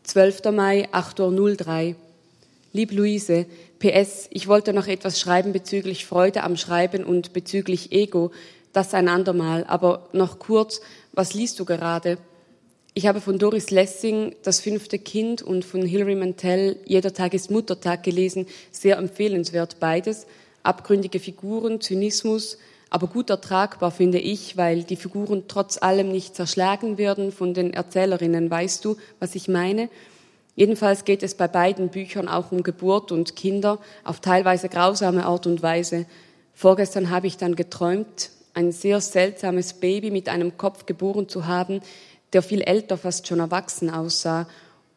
[0.03, 0.43] 12.
[0.53, 1.95] Mai, 8.03 Uhr.
[2.71, 3.45] Lieb Luise,
[3.79, 8.31] PS, ich wollte noch etwas schreiben bezüglich Freude am Schreiben und bezüglich Ego,
[8.71, 12.17] das ein andermal, aber noch kurz, was liest du gerade?
[12.95, 17.49] Ich habe von Doris Lessing Das fünfte Kind und von Hilary Mantel Jeder Tag ist
[17.49, 20.27] Muttertag gelesen, sehr empfehlenswert beides
[20.61, 22.57] abgründige Figuren, Zynismus,
[22.89, 27.73] aber gut ertragbar finde ich, weil die Figuren trotz allem nicht zerschlagen werden von den
[27.73, 28.49] Erzählerinnen.
[28.49, 29.89] Weißt du, was ich meine?
[30.55, 35.47] Jedenfalls geht es bei beiden Büchern auch um Geburt und Kinder auf teilweise grausame Art
[35.47, 36.05] und Weise.
[36.53, 41.81] Vorgestern habe ich dann geträumt, ein sehr seltsames Baby mit einem Kopf geboren zu haben,
[42.33, 44.47] der viel älter, fast schon erwachsen aussah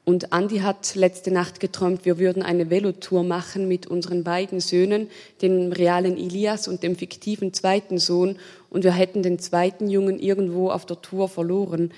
[0.09, 5.11] und Andi hat letzte Nacht geträumt, wir würden eine Velotour machen mit unseren beiden Söhnen,
[5.43, 8.39] dem realen Elias und dem fiktiven zweiten Sohn,
[8.71, 11.91] und wir hätten den zweiten Jungen irgendwo auf der Tour verloren.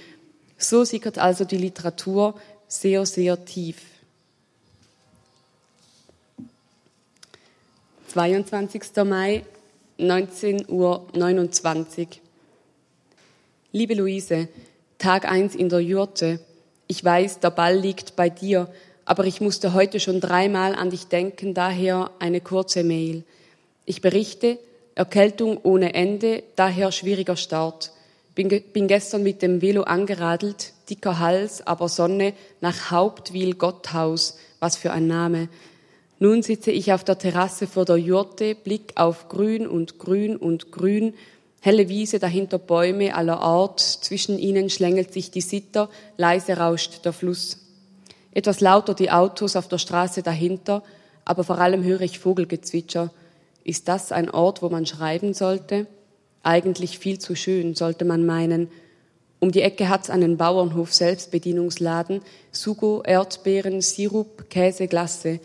[0.57, 3.77] So sickert also die Literatur sehr, sehr tief.
[8.09, 8.83] 22.
[9.05, 9.45] Mai,
[9.99, 12.07] 19.29 Uhr.
[13.73, 14.49] Liebe Luise,
[14.99, 16.41] Tag 1 in der Jurte.
[16.89, 18.69] Ich weiß, der Ball liegt bei dir,
[19.05, 23.23] aber ich musste heute schon dreimal an dich denken, daher eine kurze Mail.
[23.87, 24.59] Ich berichte,
[24.97, 27.93] Erkältung ohne Ende, daher schwieriger Start.
[28.35, 34.77] Bin, bin gestern mit dem Velo angeradelt, dicker Hals, aber Sonne, nach Hauptwil Gotthaus, was
[34.77, 35.49] für ein Name.
[36.19, 40.73] Nun sitze ich auf der Terrasse vor der Jurte, Blick auf Grün und Grün und
[40.73, 41.15] Grün,
[41.61, 47.13] Helle Wiese, dahinter Bäume aller Art, zwischen ihnen schlängelt sich die Sitter, leise rauscht der
[47.13, 47.59] Fluss.
[48.33, 50.83] Etwas lauter die Autos auf der Straße dahinter,
[51.25, 53.11] aber vor allem höre ich Vogelgezwitscher.
[53.65, 55.87] Ist das ein Ort, wo man schreiben sollte?
[56.43, 58.69] Eigentlich viel zu schön, sollte man meinen.
[59.41, 65.41] Um die Ecke hat's einen Bauernhof Selbstbedienungsladen, Sugo, Erdbeeren, Sirup, Käse, Glasse.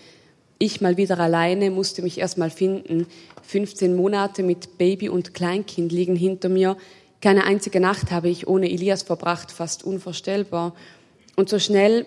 [0.63, 3.06] Ich mal wieder alleine musste mich erst mal finden.
[3.41, 6.78] 15 Monate mit Baby und Kleinkind liegen hinter mir.
[7.19, 10.73] Keine einzige Nacht habe ich ohne Elias verbracht, fast unvorstellbar.
[11.36, 12.06] Und so schnell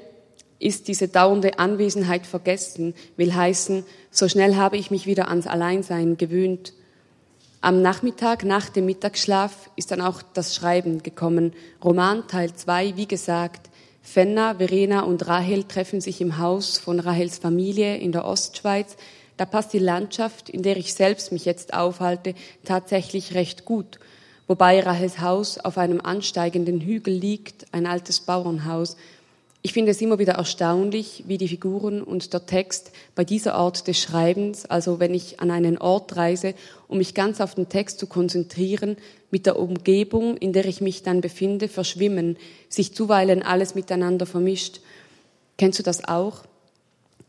[0.58, 6.16] ist diese dauernde Anwesenheit vergessen, will heißen, so schnell habe ich mich wieder ans Alleinsein
[6.16, 6.72] gewöhnt.
[7.60, 11.52] Am Nachmittag nach dem Mittagsschlaf ist dann auch das Schreiben gekommen.
[11.84, 13.68] Roman Teil 2, wie gesagt.
[14.06, 18.96] Fenna, Verena und Rahel treffen sich im Haus von Rahels Familie in der Ostschweiz.
[19.36, 23.98] Da passt die Landschaft, in der ich selbst mich jetzt aufhalte, tatsächlich recht gut.
[24.46, 28.96] Wobei Rahels Haus auf einem ansteigenden Hügel liegt, ein altes Bauernhaus.
[29.62, 33.88] Ich finde es immer wieder erstaunlich, wie die Figuren und der Text bei dieser Art
[33.88, 36.54] des Schreibens, also wenn ich an einen Ort reise,
[36.86, 38.96] um mich ganz auf den Text zu konzentrieren,
[39.36, 42.38] mit der Umgebung, in der ich mich dann befinde, verschwimmen,
[42.70, 44.80] sich zuweilen alles miteinander vermischt.
[45.58, 46.44] Kennst du das auch?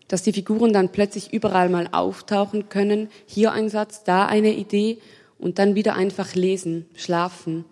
[0.07, 4.99] dass die Figuren dann plötzlich überall mal auftauchen können, hier ein Satz, da eine Idee
[5.37, 7.65] und dann wieder einfach lesen, schlafen.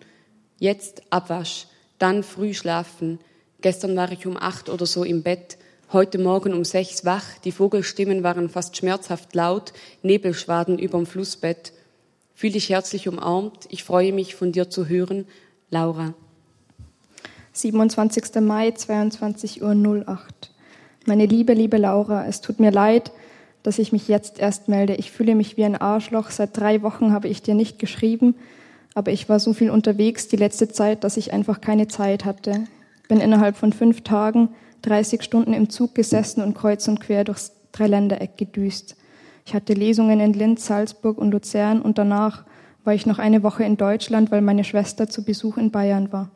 [0.59, 1.67] Jetzt Abwasch,
[1.97, 3.19] dann früh schlafen.
[3.61, 5.57] Gestern war ich um acht oder so im Bett,
[5.93, 9.71] heute Morgen um sechs wach, die Vogelstimmen waren fast schmerzhaft laut,
[10.01, 11.71] Nebelschwaden überm Flussbett.
[12.37, 15.25] Fühl dich herzlich umarmt, ich freue mich von dir zu hören.
[15.69, 16.13] Laura.
[17.53, 18.41] 27.
[18.41, 20.17] Mai, 22.08 Uhr.
[21.05, 23.13] Meine liebe, liebe Laura, es tut mir leid,
[23.63, 24.95] dass ich mich jetzt erst melde.
[24.95, 26.29] Ich fühle mich wie ein Arschloch.
[26.29, 28.35] Seit drei Wochen habe ich dir nicht geschrieben,
[28.95, 32.65] aber ich war so viel unterwegs die letzte Zeit, dass ich einfach keine Zeit hatte.
[33.07, 34.49] Bin innerhalb von fünf Tagen
[34.81, 38.97] 30 Stunden im Zug gesessen und kreuz und quer durchs Dreiländereck gedüst.
[39.47, 42.45] Ich hatte Lesungen in Linz, Salzburg und Luzern und danach
[42.83, 46.31] war ich noch eine Woche in Deutschland, weil meine Schwester zu Besuch in Bayern war.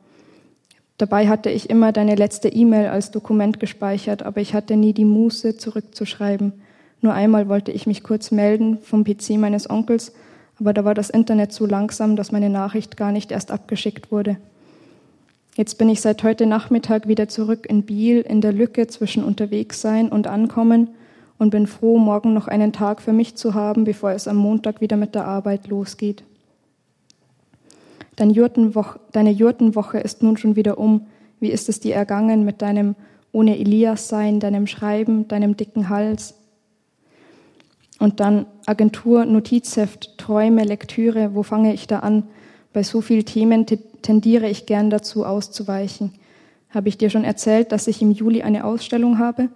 [1.00, 5.06] Dabei hatte ich immer deine letzte E-Mail als Dokument gespeichert, aber ich hatte nie die
[5.06, 6.54] Muße, zurückzuschreiben.
[7.02, 10.14] Nur einmal wollte ich mich kurz melden vom PC meines Onkels,
[10.60, 14.38] aber da war das Internet so langsam, dass meine Nachricht gar nicht erst abgeschickt wurde.
[15.56, 19.82] Jetzt bin ich seit heute Nachmittag wieder zurück in Biel, in der Lücke zwischen unterwegs
[19.82, 20.90] sein und ankommen
[21.40, 24.82] und bin froh, morgen noch einen Tag für mich zu haben, bevor es am Montag
[24.82, 26.24] wieder mit der Arbeit losgeht.
[28.18, 31.08] Deine Jurtenwoche, deine Jurtenwoche ist nun schon wieder um.
[31.40, 32.96] Wie ist es dir ergangen mit deinem
[33.32, 36.36] ohne Elias sein, deinem Schreiben, deinem dicken Hals?
[38.00, 42.24] Und dann Agentur, Notizheft, Träume, Lektüre, wo fange ich da an?
[42.74, 43.66] Bei so vielen Themen
[44.02, 46.12] tendiere ich gern dazu, auszuweichen.
[46.70, 49.48] Habe ich dir schon erzählt, dass ich im Juli eine Ausstellung habe?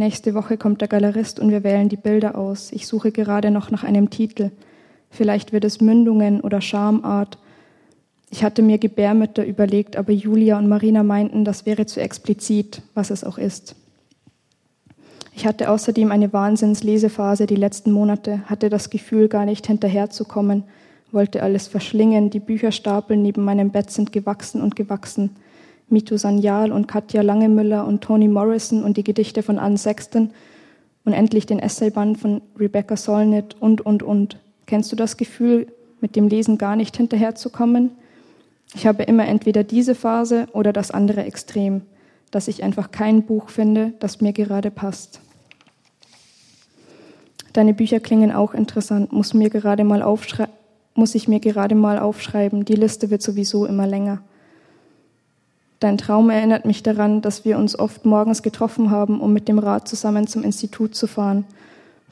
[0.00, 2.72] Nächste Woche kommt der Galerist und wir wählen die Bilder aus.
[2.72, 4.50] Ich suche gerade noch nach einem Titel.
[5.10, 7.38] Vielleicht wird es Mündungen oder Schamart
[8.30, 13.10] ich hatte mir Gebärmütter überlegt, aber Julia und Marina meinten, das wäre zu explizit, was
[13.10, 13.74] es auch ist.
[15.34, 20.64] Ich hatte außerdem eine Wahnsinnslesephase die letzten Monate, hatte das Gefühl, gar nicht hinterherzukommen,
[21.10, 25.30] wollte alles verschlingen, die Bücherstapel neben meinem Bett sind gewachsen und gewachsen.
[25.90, 30.30] Mito Sanyal und Katja Langemüller und Toni Morrison und die Gedichte von Anne Sexton
[31.04, 34.38] und endlich den Essayband von Rebecca Solnit und, und, und.
[34.66, 35.66] Kennst du das Gefühl,
[36.00, 37.90] mit dem Lesen gar nicht hinterherzukommen?
[38.74, 41.82] Ich habe immer entweder diese Phase oder das andere Extrem,
[42.30, 45.20] dass ich einfach kein Buch finde, das mir gerade passt.
[47.52, 50.04] Deine Bücher klingen auch interessant, muss, mir gerade mal
[50.94, 52.64] muss ich mir gerade mal aufschreiben.
[52.64, 54.22] Die Liste wird sowieso immer länger.
[55.80, 59.58] Dein Traum erinnert mich daran, dass wir uns oft morgens getroffen haben, um mit dem
[59.58, 61.46] Rad zusammen zum Institut zu fahren.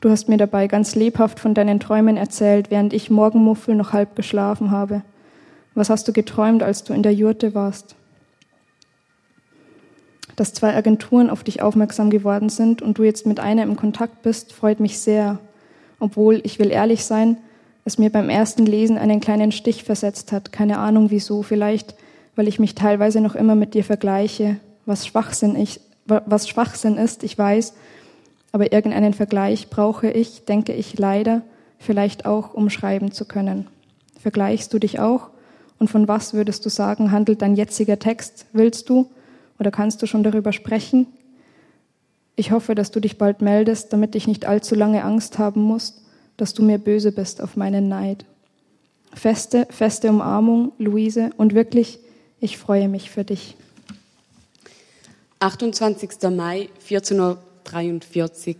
[0.00, 4.16] Du hast mir dabei ganz lebhaft von deinen Träumen erzählt, während ich Morgenmuffel noch halb
[4.16, 5.02] geschlafen habe.
[5.74, 7.94] Was hast du geträumt, als du in der Jurte warst?
[10.34, 14.22] Dass zwei Agenturen auf dich aufmerksam geworden sind und du jetzt mit einer im Kontakt
[14.22, 15.40] bist, freut mich sehr.
[16.00, 17.36] Obwohl, ich will ehrlich sein,
[17.84, 20.52] es mir beim ersten Lesen einen kleinen Stich versetzt hat.
[20.52, 21.42] Keine Ahnung wieso.
[21.42, 21.96] Vielleicht,
[22.38, 24.58] weil ich mich teilweise noch immer mit dir vergleiche.
[24.86, 27.74] Was Schwachsinn, ich, was Schwachsinn ist, ich weiß.
[28.52, 31.42] Aber irgendeinen Vergleich brauche ich, denke ich leider,
[31.80, 33.66] vielleicht auch, um schreiben zu können.
[34.20, 35.30] Vergleichst du dich auch?
[35.80, 38.46] Und von was würdest du sagen, handelt dein jetziger Text?
[38.52, 39.10] Willst du
[39.58, 41.08] oder kannst du schon darüber sprechen?
[42.36, 46.04] Ich hoffe, dass du dich bald meldest, damit ich nicht allzu lange Angst haben muss,
[46.36, 48.24] dass du mir böse bist auf meinen Neid.
[49.12, 51.98] Feste, feste Umarmung, Luise, und wirklich,
[52.40, 53.56] ich freue mich für dich.
[55.40, 56.10] 28.
[56.30, 58.56] Mai, 14.43 Uhr.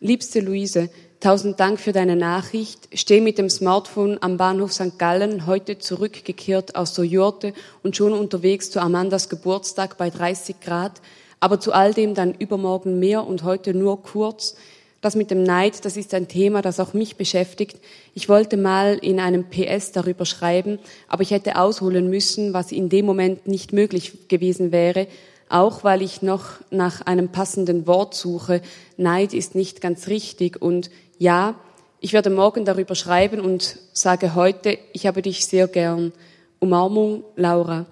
[0.00, 0.88] Liebste Luise,
[1.20, 2.88] Tausend Dank für deine Nachricht.
[2.94, 4.98] Stehe mit dem Smartphone am Bahnhof St.
[4.98, 11.02] Gallen, heute zurückgekehrt aus der Jurte und schon unterwegs zu Amandas Geburtstag bei 30 Grad.
[11.38, 14.56] Aber zu all dem dann übermorgen mehr und heute nur kurz.
[15.00, 17.78] Das mit dem Neid, das ist ein Thema, das auch mich beschäftigt.
[18.14, 22.90] Ich wollte mal in einem PS darüber schreiben, aber ich hätte ausholen müssen, was in
[22.90, 25.06] dem Moment nicht möglich gewesen wäre,
[25.48, 28.60] auch weil ich noch nach einem passenden Wort suche.
[28.98, 31.54] Neid ist nicht ganz richtig und ja,
[32.00, 36.12] ich werde morgen darüber schreiben und sage heute, ich habe dich sehr gern.
[36.58, 37.86] Umarmung, Laura.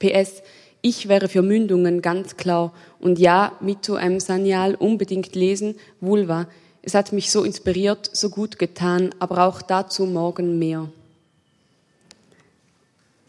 [0.00, 0.42] PS,
[0.82, 2.72] ich wäre für Mündungen ganz klar.
[3.00, 4.18] Und ja, Mito M.
[4.18, 6.46] Sanyal unbedingt lesen, Vulva.
[6.82, 10.88] Es hat mich so inspiriert, so gut getan, aber auch dazu morgen mehr.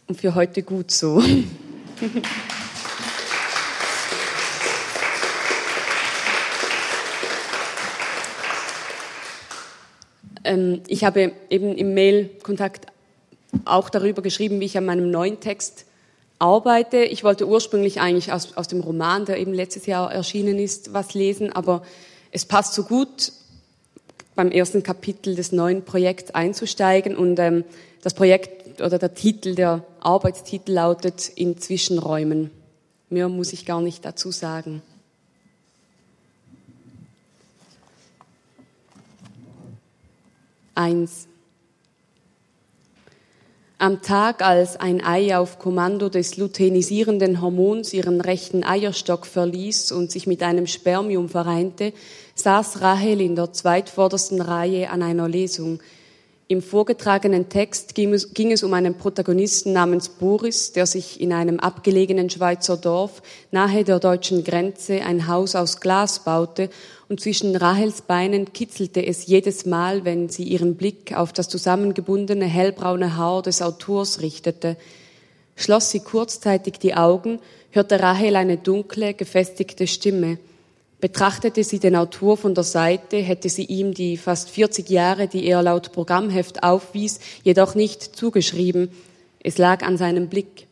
[0.08, 1.22] Und für heute gut so.
[10.46, 12.86] ähm, ich habe eben im Mail-Kontakt
[13.66, 15.86] auch darüber geschrieben, wie ich an meinem neuen Text
[16.42, 17.04] arbeite.
[17.04, 21.14] Ich wollte ursprünglich eigentlich aus, aus dem Roman, der eben letztes Jahr erschienen ist, was
[21.14, 21.84] lesen, aber
[22.32, 23.32] es passt so gut,
[24.36, 27.16] beim ersten Kapitel des neuen Projekts einzusteigen.
[27.16, 27.64] Und ähm,
[28.02, 32.50] das Projekt oder der Titel, der Arbeitstitel lautet In Zwischenräumen.
[33.10, 34.82] Mehr muss ich gar nicht dazu sagen.
[40.74, 41.28] Eins.
[43.82, 50.12] Am Tag, als ein Ei auf Kommando des luteinisierenden Hormons ihren rechten Eierstock verließ und
[50.12, 51.92] sich mit einem Spermium vereinte,
[52.36, 55.80] saß Rahel in der zweitvordersten Reihe an einer Lesung.
[56.52, 61.32] Im vorgetragenen Text ging es, ging es, um einen Protagonisten namens Boris, der sich in
[61.32, 66.70] einem abgelegenen Schweizer Dorf nahe der deutschen Grenze ein Haus aus Glas baute
[67.08, 72.48] und zwischen Rahels Beinen kitzelte es jedes Mal, wenn sie ihren Blick auf das zusammengebundene
[72.48, 74.76] hellbraune Haar des Autors richtete.
[75.56, 80.38] Schloss sie kurzzeitig die Augen, hörte Rahel eine dunkle, gefestigte Stimme–
[81.02, 85.46] Betrachtete sie den Autor von der Seite, hätte sie ihm die fast 40 Jahre, die
[85.48, 88.90] er laut Programmheft aufwies, jedoch nicht zugeschrieben.
[89.44, 90.68] Es lag an seinem Blick.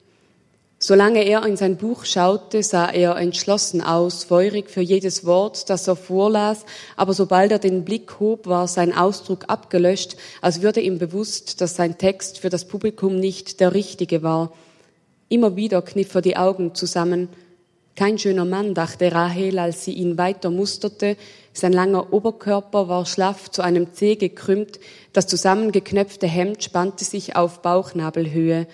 [0.78, 5.88] Solange er in sein Buch schaute, sah er entschlossen aus, feurig für jedes Wort, das
[5.88, 6.63] er vorlas,
[6.96, 11.76] aber sobald er den Blick hob, war sein Ausdruck abgelöscht, als würde ihm bewusst, dass
[11.76, 14.54] sein Text für das Publikum nicht der richtige war.
[15.28, 17.30] Immer wieder kniff er die Augen zusammen,
[18.00, 21.18] kein schöner Mann, dachte Rahel, als sie ihn weiter musterte.
[21.52, 24.80] Sein langer Oberkörper war schlaff zu einem Zeh gekrümmt,
[25.12, 28.68] das zusammengeknöpfte Hemd spannte sich auf Bauchnabelhöhe.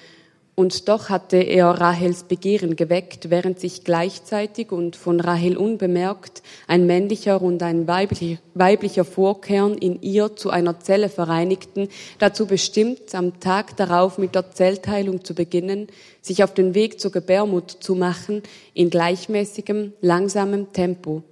[0.56, 6.86] Und doch hatte er Rahels Begehren geweckt, während sich gleichzeitig und von Rahel unbemerkt ein
[6.86, 11.90] männlicher und ein weiblicher Vorkern in ihr zu einer Zelle vereinigten,
[12.20, 15.88] dazu bestimmt, am Tag darauf mit der Zellteilung zu beginnen,
[16.22, 18.42] sich auf den Weg zur Gebärmut zu machen,
[18.74, 21.24] in gleichmäßigem, langsamem Tempo.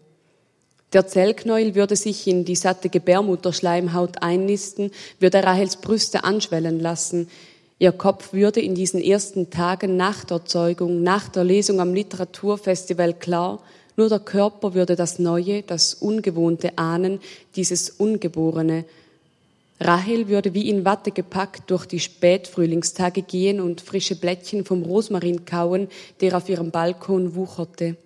[0.91, 7.29] Der Zellknäuel würde sich in die satte Gebärmutterschleimhaut einnisten, würde Rahels Brüste anschwellen lassen,
[7.83, 13.13] Ihr Kopf würde in diesen ersten Tagen nach der Zeugung, nach der Lesung am Literaturfestival
[13.13, 13.61] klar,
[13.97, 17.19] nur der Körper würde das Neue, das Ungewohnte ahnen,
[17.57, 18.85] dieses Ungeborene.
[19.81, 25.43] Rahel würde wie in Watte gepackt durch die Spätfrühlingstage gehen und frische Blättchen vom Rosmarin
[25.43, 25.89] kauen,
[26.21, 27.97] der auf ihrem Balkon wucherte.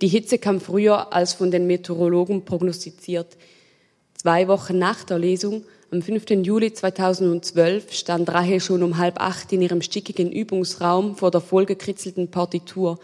[0.00, 3.36] Die Hitze kam früher als von den Meteorologen prognostiziert.
[4.14, 6.44] Zwei Wochen nach der Lesung am 5.
[6.44, 12.30] Juli 2012 stand Rahel schon um halb acht in ihrem stickigen Übungsraum vor der vollgekritzelten
[12.30, 12.98] Partitur.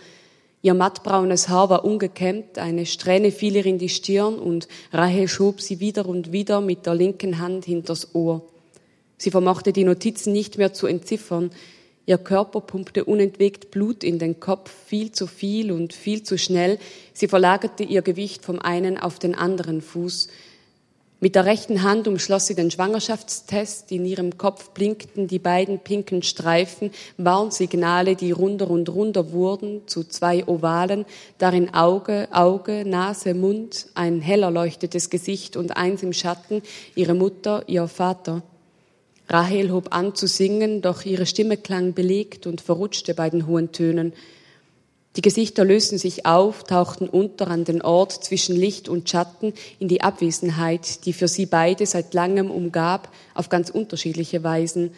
[0.61, 5.63] Ihr mattbraunes Haar war ungekämmt, eine Strähne fiel ihr in die Stirn und Rahel schob
[5.63, 8.43] sie wieder und wieder mit der linken Hand hinters Ohr.
[9.17, 11.53] Sie vermochte die Notizen nicht mehr zu entziffern.
[12.05, 16.79] Ihr Körper pumpte unentwegt Blut in den Kopf, viel zu viel und viel zu schnell.
[17.15, 20.29] Sie verlagerte ihr Gewicht vom einen auf den anderen Fuß.
[21.25, 23.91] Mit der rechten Hand umschloss sie den Schwangerschaftstest.
[23.91, 30.05] In ihrem Kopf blinkten die beiden pinken Streifen, Warnsignale, die runder und runder wurden zu
[30.05, 31.07] zwei Ovalen,
[31.39, 36.61] darin Auge, Auge, Nase, Mund, ein heller leuchtetes Gesicht und eins im Schatten,
[36.95, 38.43] ihre Mutter, ihr Vater.
[39.27, 43.73] Rahel hob an zu singen, doch ihre Stimme klang belegt und verrutschte bei den hohen
[43.73, 44.13] Tönen.
[45.17, 49.87] Die Gesichter lösten sich auf, tauchten unter an den Ort zwischen Licht und Schatten in
[49.87, 54.93] die Abwesenheit, die für sie beide seit langem umgab, auf ganz unterschiedliche Weisen.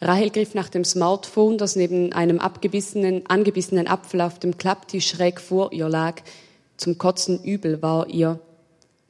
[0.00, 5.40] Rahel griff nach dem Smartphone, das neben einem abgebissenen, angebissenen Apfel auf dem Klapptisch schräg
[5.40, 6.22] vor ihr lag.
[6.76, 8.38] Zum Kotzen übel war ihr.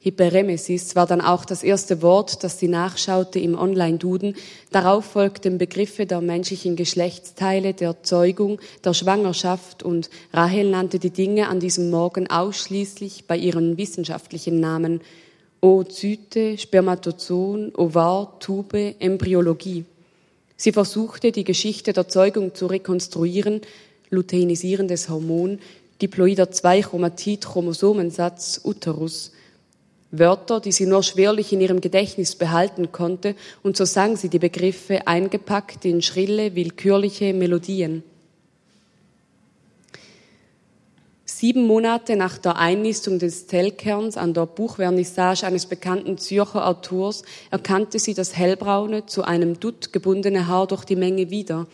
[0.05, 4.35] Hyperemesis war dann auch das erste Wort, das sie nachschaute im Online-Duden.
[4.71, 11.47] Darauf folgten Begriffe der menschlichen Geschlechtsteile, der Zeugung, der Schwangerschaft und Rahel nannte die Dinge
[11.47, 15.01] an diesem Morgen ausschließlich bei ihren wissenschaftlichen Namen.
[15.59, 19.85] Oozyte, Spermatozoon, Ovar, Tube, Embryologie.
[20.55, 23.61] Sie versuchte, die Geschichte der Zeugung zu rekonstruieren,
[24.11, 25.57] luteinisierendes Hormon,
[25.99, 29.31] diploider 2-Chromatid-Chromosomensatz, Uterus.
[30.19, 34.39] Wörter, die sie nur schwerlich in ihrem Gedächtnis behalten konnte, und so sang sie die
[34.39, 38.03] Begriffe eingepackt in schrille, willkürliche Melodien.
[41.37, 47.99] Sieben Monate nach der Einnistung des Zellkerns an der Buchvernissage eines bekannten Zürcher Autors erkannte
[47.99, 51.67] sie das hellbraune, zu einem Dutt gebundene Haar durch die Menge wieder.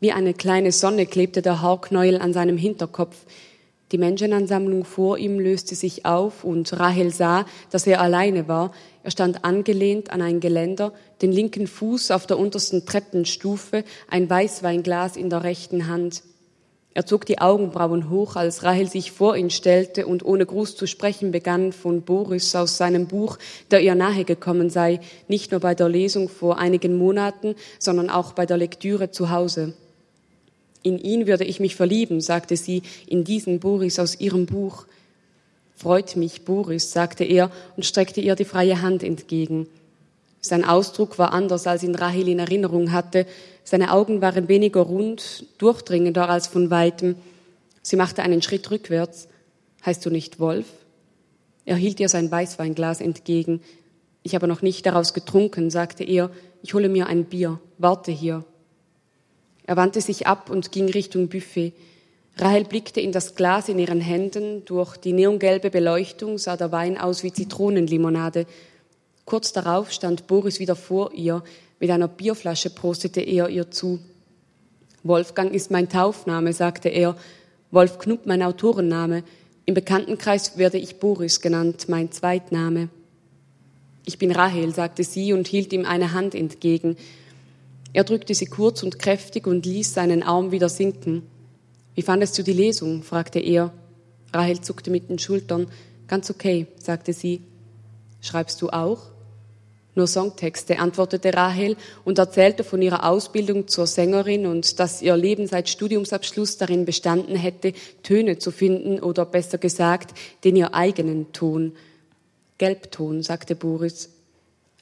[0.00, 3.24] Wie eine kleine Sonne klebte der Haarknäuel an seinem Hinterkopf.
[3.92, 8.72] Die Menschenansammlung vor ihm löste sich auf und Rahel sah, dass er alleine war.
[9.02, 15.16] Er stand angelehnt an ein Geländer, den linken Fuß auf der untersten Treppenstufe, ein Weißweinglas
[15.16, 16.22] in der rechten Hand.
[16.94, 20.86] Er zog die Augenbrauen hoch, als Rahel sich vor ihn stellte und ohne Gruß zu
[20.86, 23.38] sprechen begann von Boris aus seinem Buch,
[23.70, 28.32] der ihr nahe gekommen sei, nicht nur bei der Lesung vor einigen Monaten, sondern auch
[28.32, 29.74] bei der Lektüre zu Hause.
[30.82, 34.86] In ihn würde ich mich verlieben, sagte sie, in diesen Boris aus ihrem Buch.
[35.76, 39.66] Freut mich, Boris, sagte er und streckte ihr die freie Hand entgegen.
[40.40, 43.26] Sein Ausdruck war anders, als ihn Rahel in Erinnerung hatte.
[43.62, 47.14] Seine Augen waren weniger rund, durchdringender als von weitem.
[47.80, 49.28] Sie machte einen Schritt rückwärts.
[49.86, 50.66] Heißt du nicht Wolf?
[51.64, 53.60] Er hielt ihr sein Weißweinglas entgegen.
[54.24, 56.30] Ich habe noch nicht daraus getrunken, sagte er.
[56.62, 57.60] Ich hole mir ein Bier.
[57.78, 58.44] Warte hier.
[59.64, 61.72] Er wandte sich ab und ging Richtung Buffet.
[62.36, 64.64] Rahel blickte in das Glas in ihren Händen.
[64.64, 68.46] Durch die neongelbe Beleuchtung sah der Wein aus wie Zitronenlimonade.
[69.24, 71.42] Kurz darauf stand Boris wieder vor ihr.
[71.78, 74.00] Mit einer Bierflasche prostete er ihr zu.
[75.04, 77.16] Wolfgang ist mein Taufname, sagte er.
[77.70, 79.24] Wolf Knupp mein Autorenname.
[79.64, 82.88] Im Bekanntenkreis werde ich Boris genannt, mein Zweitname.
[84.04, 86.96] Ich bin Rahel, sagte sie und hielt ihm eine Hand entgegen.
[87.92, 91.22] Er drückte sie kurz und kräftig und ließ seinen Arm wieder sinken.
[91.94, 93.02] Wie fandest du die Lesung?
[93.02, 93.72] fragte er.
[94.32, 95.66] Rahel zuckte mit den Schultern.
[96.08, 97.42] Ganz okay, sagte sie.
[98.20, 99.12] Schreibst du auch?
[99.94, 105.46] Nur Songtexte, antwortete Rahel und erzählte von ihrer Ausbildung zur Sängerin und dass ihr Leben
[105.46, 111.72] seit Studiumsabschluss darin bestanden hätte, Töne zu finden oder besser gesagt, den ihr eigenen Ton.
[112.56, 114.08] Gelbton, sagte Boris.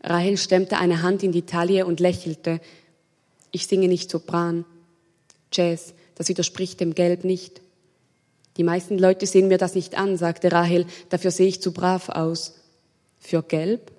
[0.05, 2.61] Rahel stemmte eine Hand in die Taille und lächelte.
[3.53, 4.65] Ich singe nicht Sopran.
[5.53, 7.61] Jazz, das widerspricht dem Gelb nicht.
[8.57, 12.09] Die meisten Leute sehen mir das nicht an, sagte Rahel, dafür sehe ich zu brav
[12.09, 12.57] aus.
[13.19, 13.93] Für Gelb?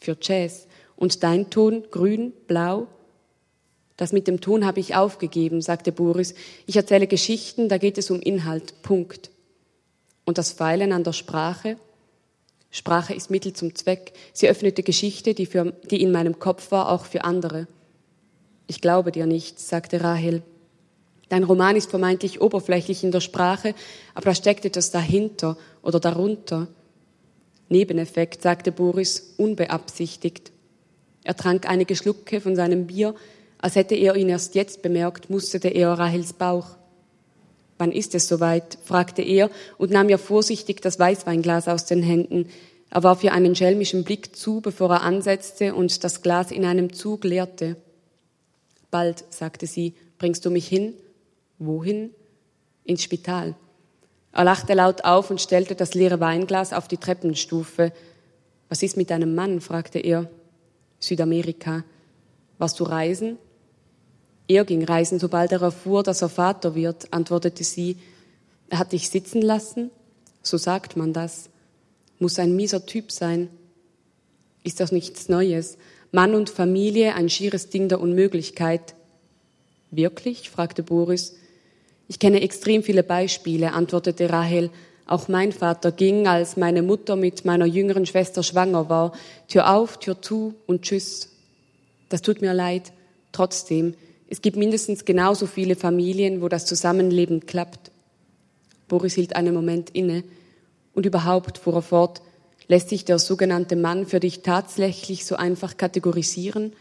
[0.00, 0.66] Für Jazz.
[0.96, 1.84] Und dein Ton?
[1.90, 2.32] Grün?
[2.46, 2.86] Blau?
[3.96, 6.34] Das mit dem Ton habe ich aufgegeben, sagte Boris.
[6.66, 8.82] Ich erzähle Geschichten, da geht es um Inhalt.
[8.82, 9.30] Punkt.
[10.24, 11.76] Und das Feilen an der Sprache?
[12.70, 14.12] Sprache ist Mittel zum Zweck.
[14.34, 17.68] Sie öffnete Geschichte, die, für, die in meinem Kopf war, auch für andere.
[18.66, 20.42] Ich glaube dir nicht, sagte Rahel.
[21.28, 23.74] Dein Roman ist vermeintlich oberflächlich in der Sprache,
[24.14, 26.68] aber da steckt etwas dahinter oder darunter.
[27.68, 30.52] Nebeneffekt, sagte Boris, unbeabsichtigt.
[31.24, 33.14] Er trank einige Schlucke von seinem Bier.
[33.58, 36.76] Als hätte er ihn erst jetzt bemerkt, musterte er Rahels Bauch.
[37.78, 38.78] Wann ist es soweit?
[38.84, 42.48] fragte er und nahm ihr vorsichtig das Weißweinglas aus den Händen.
[42.90, 46.92] Er warf ihr einen schelmischen Blick zu, bevor er ansetzte und das Glas in einem
[46.92, 47.76] Zug leerte.
[48.90, 50.94] Bald, sagte sie, bringst du mich hin?
[51.58, 52.10] Wohin?
[52.84, 53.54] Ins Spital.
[54.32, 57.92] Er lachte laut auf und stellte das leere Weinglas auf die Treppenstufe.
[58.68, 59.60] Was ist mit deinem Mann?
[59.60, 60.30] fragte er.
[61.00, 61.84] Südamerika.
[62.58, 63.38] Warst du reisen?
[64.48, 67.96] Er ging reisen, sobald er erfuhr, dass er Vater wird, antwortete sie.
[68.68, 69.90] Er hat dich sitzen lassen?
[70.42, 71.50] So sagt man das.
[72.18, 73.48] Muss ein mieser Typ sein.
[74.62, 75.78] Ist das nichts Neues?
[76.12, 78.94] Mann und Familie ein schieres Ding der Unmöglichkeit.
[79.90, 80.50] Wirklich?
[80.50, 81.36] fragte Boris.
[82.08, 84.70] Ich kenne extrem viele Beispiele, antwortete Rahel.
[85.06, 89.12] Auch mein Vater ging, als meine Mutter mit meiner jüngeren Schwester schwanger war.
[89.48, 91.30] Tür auf, Tür zu und tschüss.
[92.08, 92.92] Das tut mir leid.
[93.32, 93.94] Trotzdem,
[94.28, 97.90] es gibt mindestens genauso viele Familien, wo das Zusammenleben klappt.
[98.88, 100.24] Boris hielt einen Moment inne.
[100.94, 102.22] Und überhaupt, fuhr er fort,
[102.68, 106.72] Lässt sich der sogenannte Mann für dich tatsächlich so einfach kategorisieren?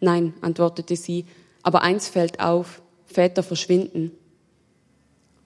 [0.00, 1.24] Nein, antwortete sie,
[1.62, 4.10] aber eins fällt auf, Väter verschwinden.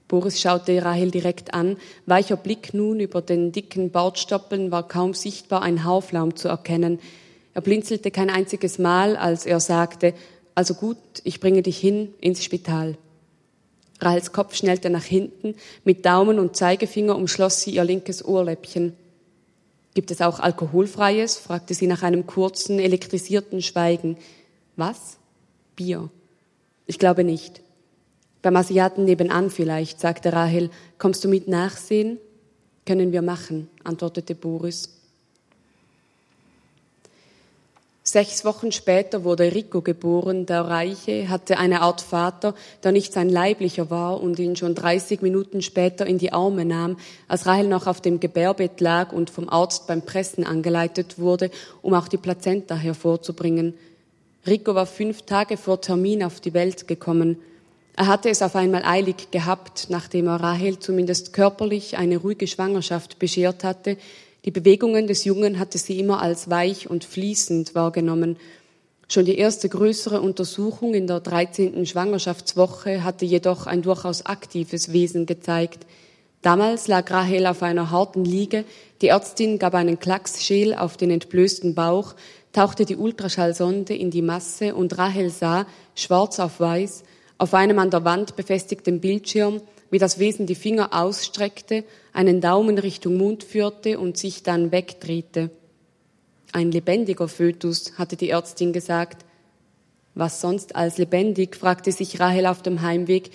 [0.09, 5.63] Boris schaute Rahel direkt an, weicher Blick nun über den dicken Bartstoppeln war kaum sichtbar
[5.63, 6.99] ein Haarflaum zu erkennen.
[7.55, 10.15] Er blinzelte kein einziges Mal, als er sagte,
[10.57, 12.99] also gut, ich bringe dich hin ins Spital.
[14.01, 15.55] Rahels Kopf schnellte nach hinten,
[15.85, 18.97] mit Daumen und Zeigefinger umschloss sie ihr linkes Ohrläppchen.
[19.95, 21.37] Gibt es auch alkoholfreies?
[21.37, 24.17] fragte sie nach einem kurzen, elektrisierten Schweigen.
[24.77, 25.19] Was?
[25.75, 26.11] Bier.
[26.87, 27.63] Ich glaube nicht.
[28.43, 30.71] Beim Asiaten nebenan vielleicht, sagte Rahel.
[30.99, 32.19] Kommst du mit nachsehen?
[32.87, 35.00] Können wir machen, antwortete Boris.
[38.13, 40.45] Sechs Wochen später wurde Rico geboren.
[40.45, 45.23] Der Reiche hatte eine Art Vater, der nicht sein leiblicher war und ihn schon 30
[45.23, 46.97] Minuten später in die Arme nahm,
[47.29, 51.53] als Rahel noch auf dem Gebärbett lag und vom Arzt beim Pressen angeleitet wurde,
[51.83, 53.75] um auch die Plazenta hervorzubringen.
[54.45, 57.39] Rico war fünf Tage vor Termin auf die Welt gekommen.
[57.95, 63.21] Er hatte es auf einmal eilig gehabt, nachdem er Rahel zumindest körperlich eine ruhige Schwangerschaft
[63.21, 63.97] beschert hatte,
[64.45, 68.37] die Bewegungen des Jungen hatte sie immer als weich und fließend wahrgenommen.
[69.07, 71.85] Schon die erste größere Untersuchung in der 13.
[71.85, 75.85] Schwangerschaftswoche hatte jedoch ein durchaus aktives Wesen gezeigt.
[76.43, 78.65] Damals lag Rahel auf einer harten Liege,
[79.03, 82.15] die Ärztin gab einen Klacksschäl auf den entblößten Bauch,
[82.53, 87.03] tauchte die Ultraschallsonde in die Masse und Rahel sah, schwarz auf weiß,
[87.37, 89.61] auf einem an der Wand befestigten Bildschirm
[89.91, 95.51] wie das Wesen die Finger ausstreckte, einen Daumen Richtung Mund führte und sich dann wegdrehte.
[96.53, 99.25] Ein lebendiger Fötus, hatte die Ärztin gesagt.
[100.15, 103.31] Was sonst als lebendig, fragte sich Rahel auf dem Heimweg.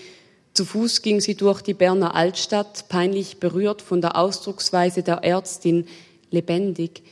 [0.53, 5.87] Zu Fuß ging sie durch die Berner Altstadt, peinlich berührt von der Ausdrucksweise der Ärztin,
[6.31, 7.03] lebendig.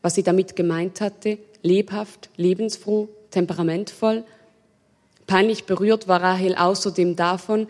[0.00, 4.24] Was sie damit gemeint hatte, lebhaft, lebensfroh, temperamentvoll.
[5.26, 7.68] Peinlich berührt war Rahel außerdem davon,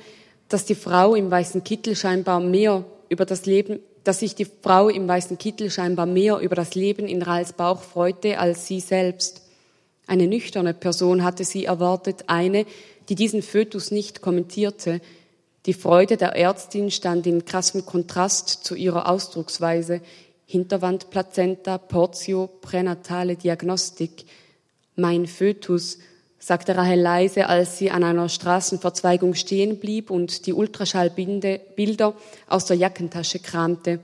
[0.53, 4.89] dass die Frau im weißen Kittel scheinbar mehr über das Leben, dass sich die Frau
[4.89, 9.43] im weißen Kittel scheinbar mehr über das Leben in Rahels Bauch freute als sie selbst.
[10.07, 12.67] Eine nüchterne Person hatte sie erwartet, eine,
[13.09, 15.01] die diesen Fötus nicht kommentierte.
[15.67, 20.01] Die Freude der Ärztin stand in krassem Kontrast zu ihrer Ausdrucksweise.
[20.47, 24.25] Hinterwandplazenta, Portio, pränatale Diagnostik.
[24.97, 25.99] Mein Fötus,
[26.43, 32.15] sagte Rahel leise, als sie an einer Straßenverzweigung stehen blieb und die Ultraschallbilder
[32.49, 34.01] aus der Jackentasche kramte.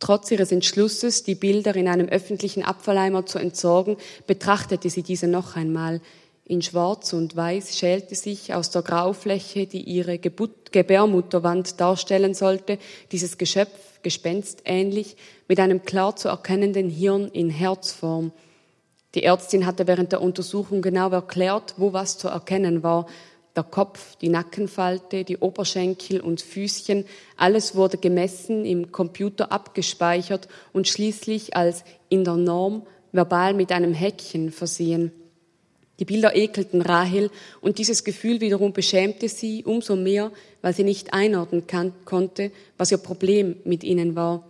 [0.00, 5.54] Trotz ihres Entschlusses, die Bilder in einem öffentlichen Abfalleimer zu entsorgen, betrachtete sie diese noch
[5.54, 6.00] einmal.
[6.44, 12.78] In Schwarz und Weiß schälte sich aus der Graufläche, die ihre Gebärmutterwand darstellen sollte,
[13.12, 15.16] dieses Geschöpf, gespenstähnlich,
[15.46, 18.32] mit einem klar zu erkennenden Hirn in Herzform.
[19.14, 23.06] Die Ärztin hatte während der Untersuchung genau erklärt, wo was zu erkennen war.
[23.56, 27.04] Der Kopf, die Nackenfalte, die Oberschenkel und Füßchen,
[27.36, 33.92] alles wurde gemessen, im Computer abgespeichert und schließlich als in der Norm verbal mit einem
[33.92, 35.10] Häkchen versehen.
[35.98, 37.30] Die Bilder ekelten Rahel
[37.60, 40.30] und dieses Gefühl wiederum beschämte sie umso mehr,
[40.62, 41.64] weil sie nicht einordnen
[42.04, 44.46] konnte, was ihr Problem mit ihnen war.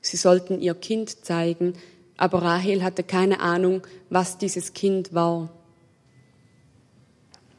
[0.00, 1.74] Sie sollten ihr Kind zeigen,
[2.16, 5.50] aber Rahel hatte keine Ahnung, was dieses Kind war.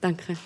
[0.01, 0.37] Danke.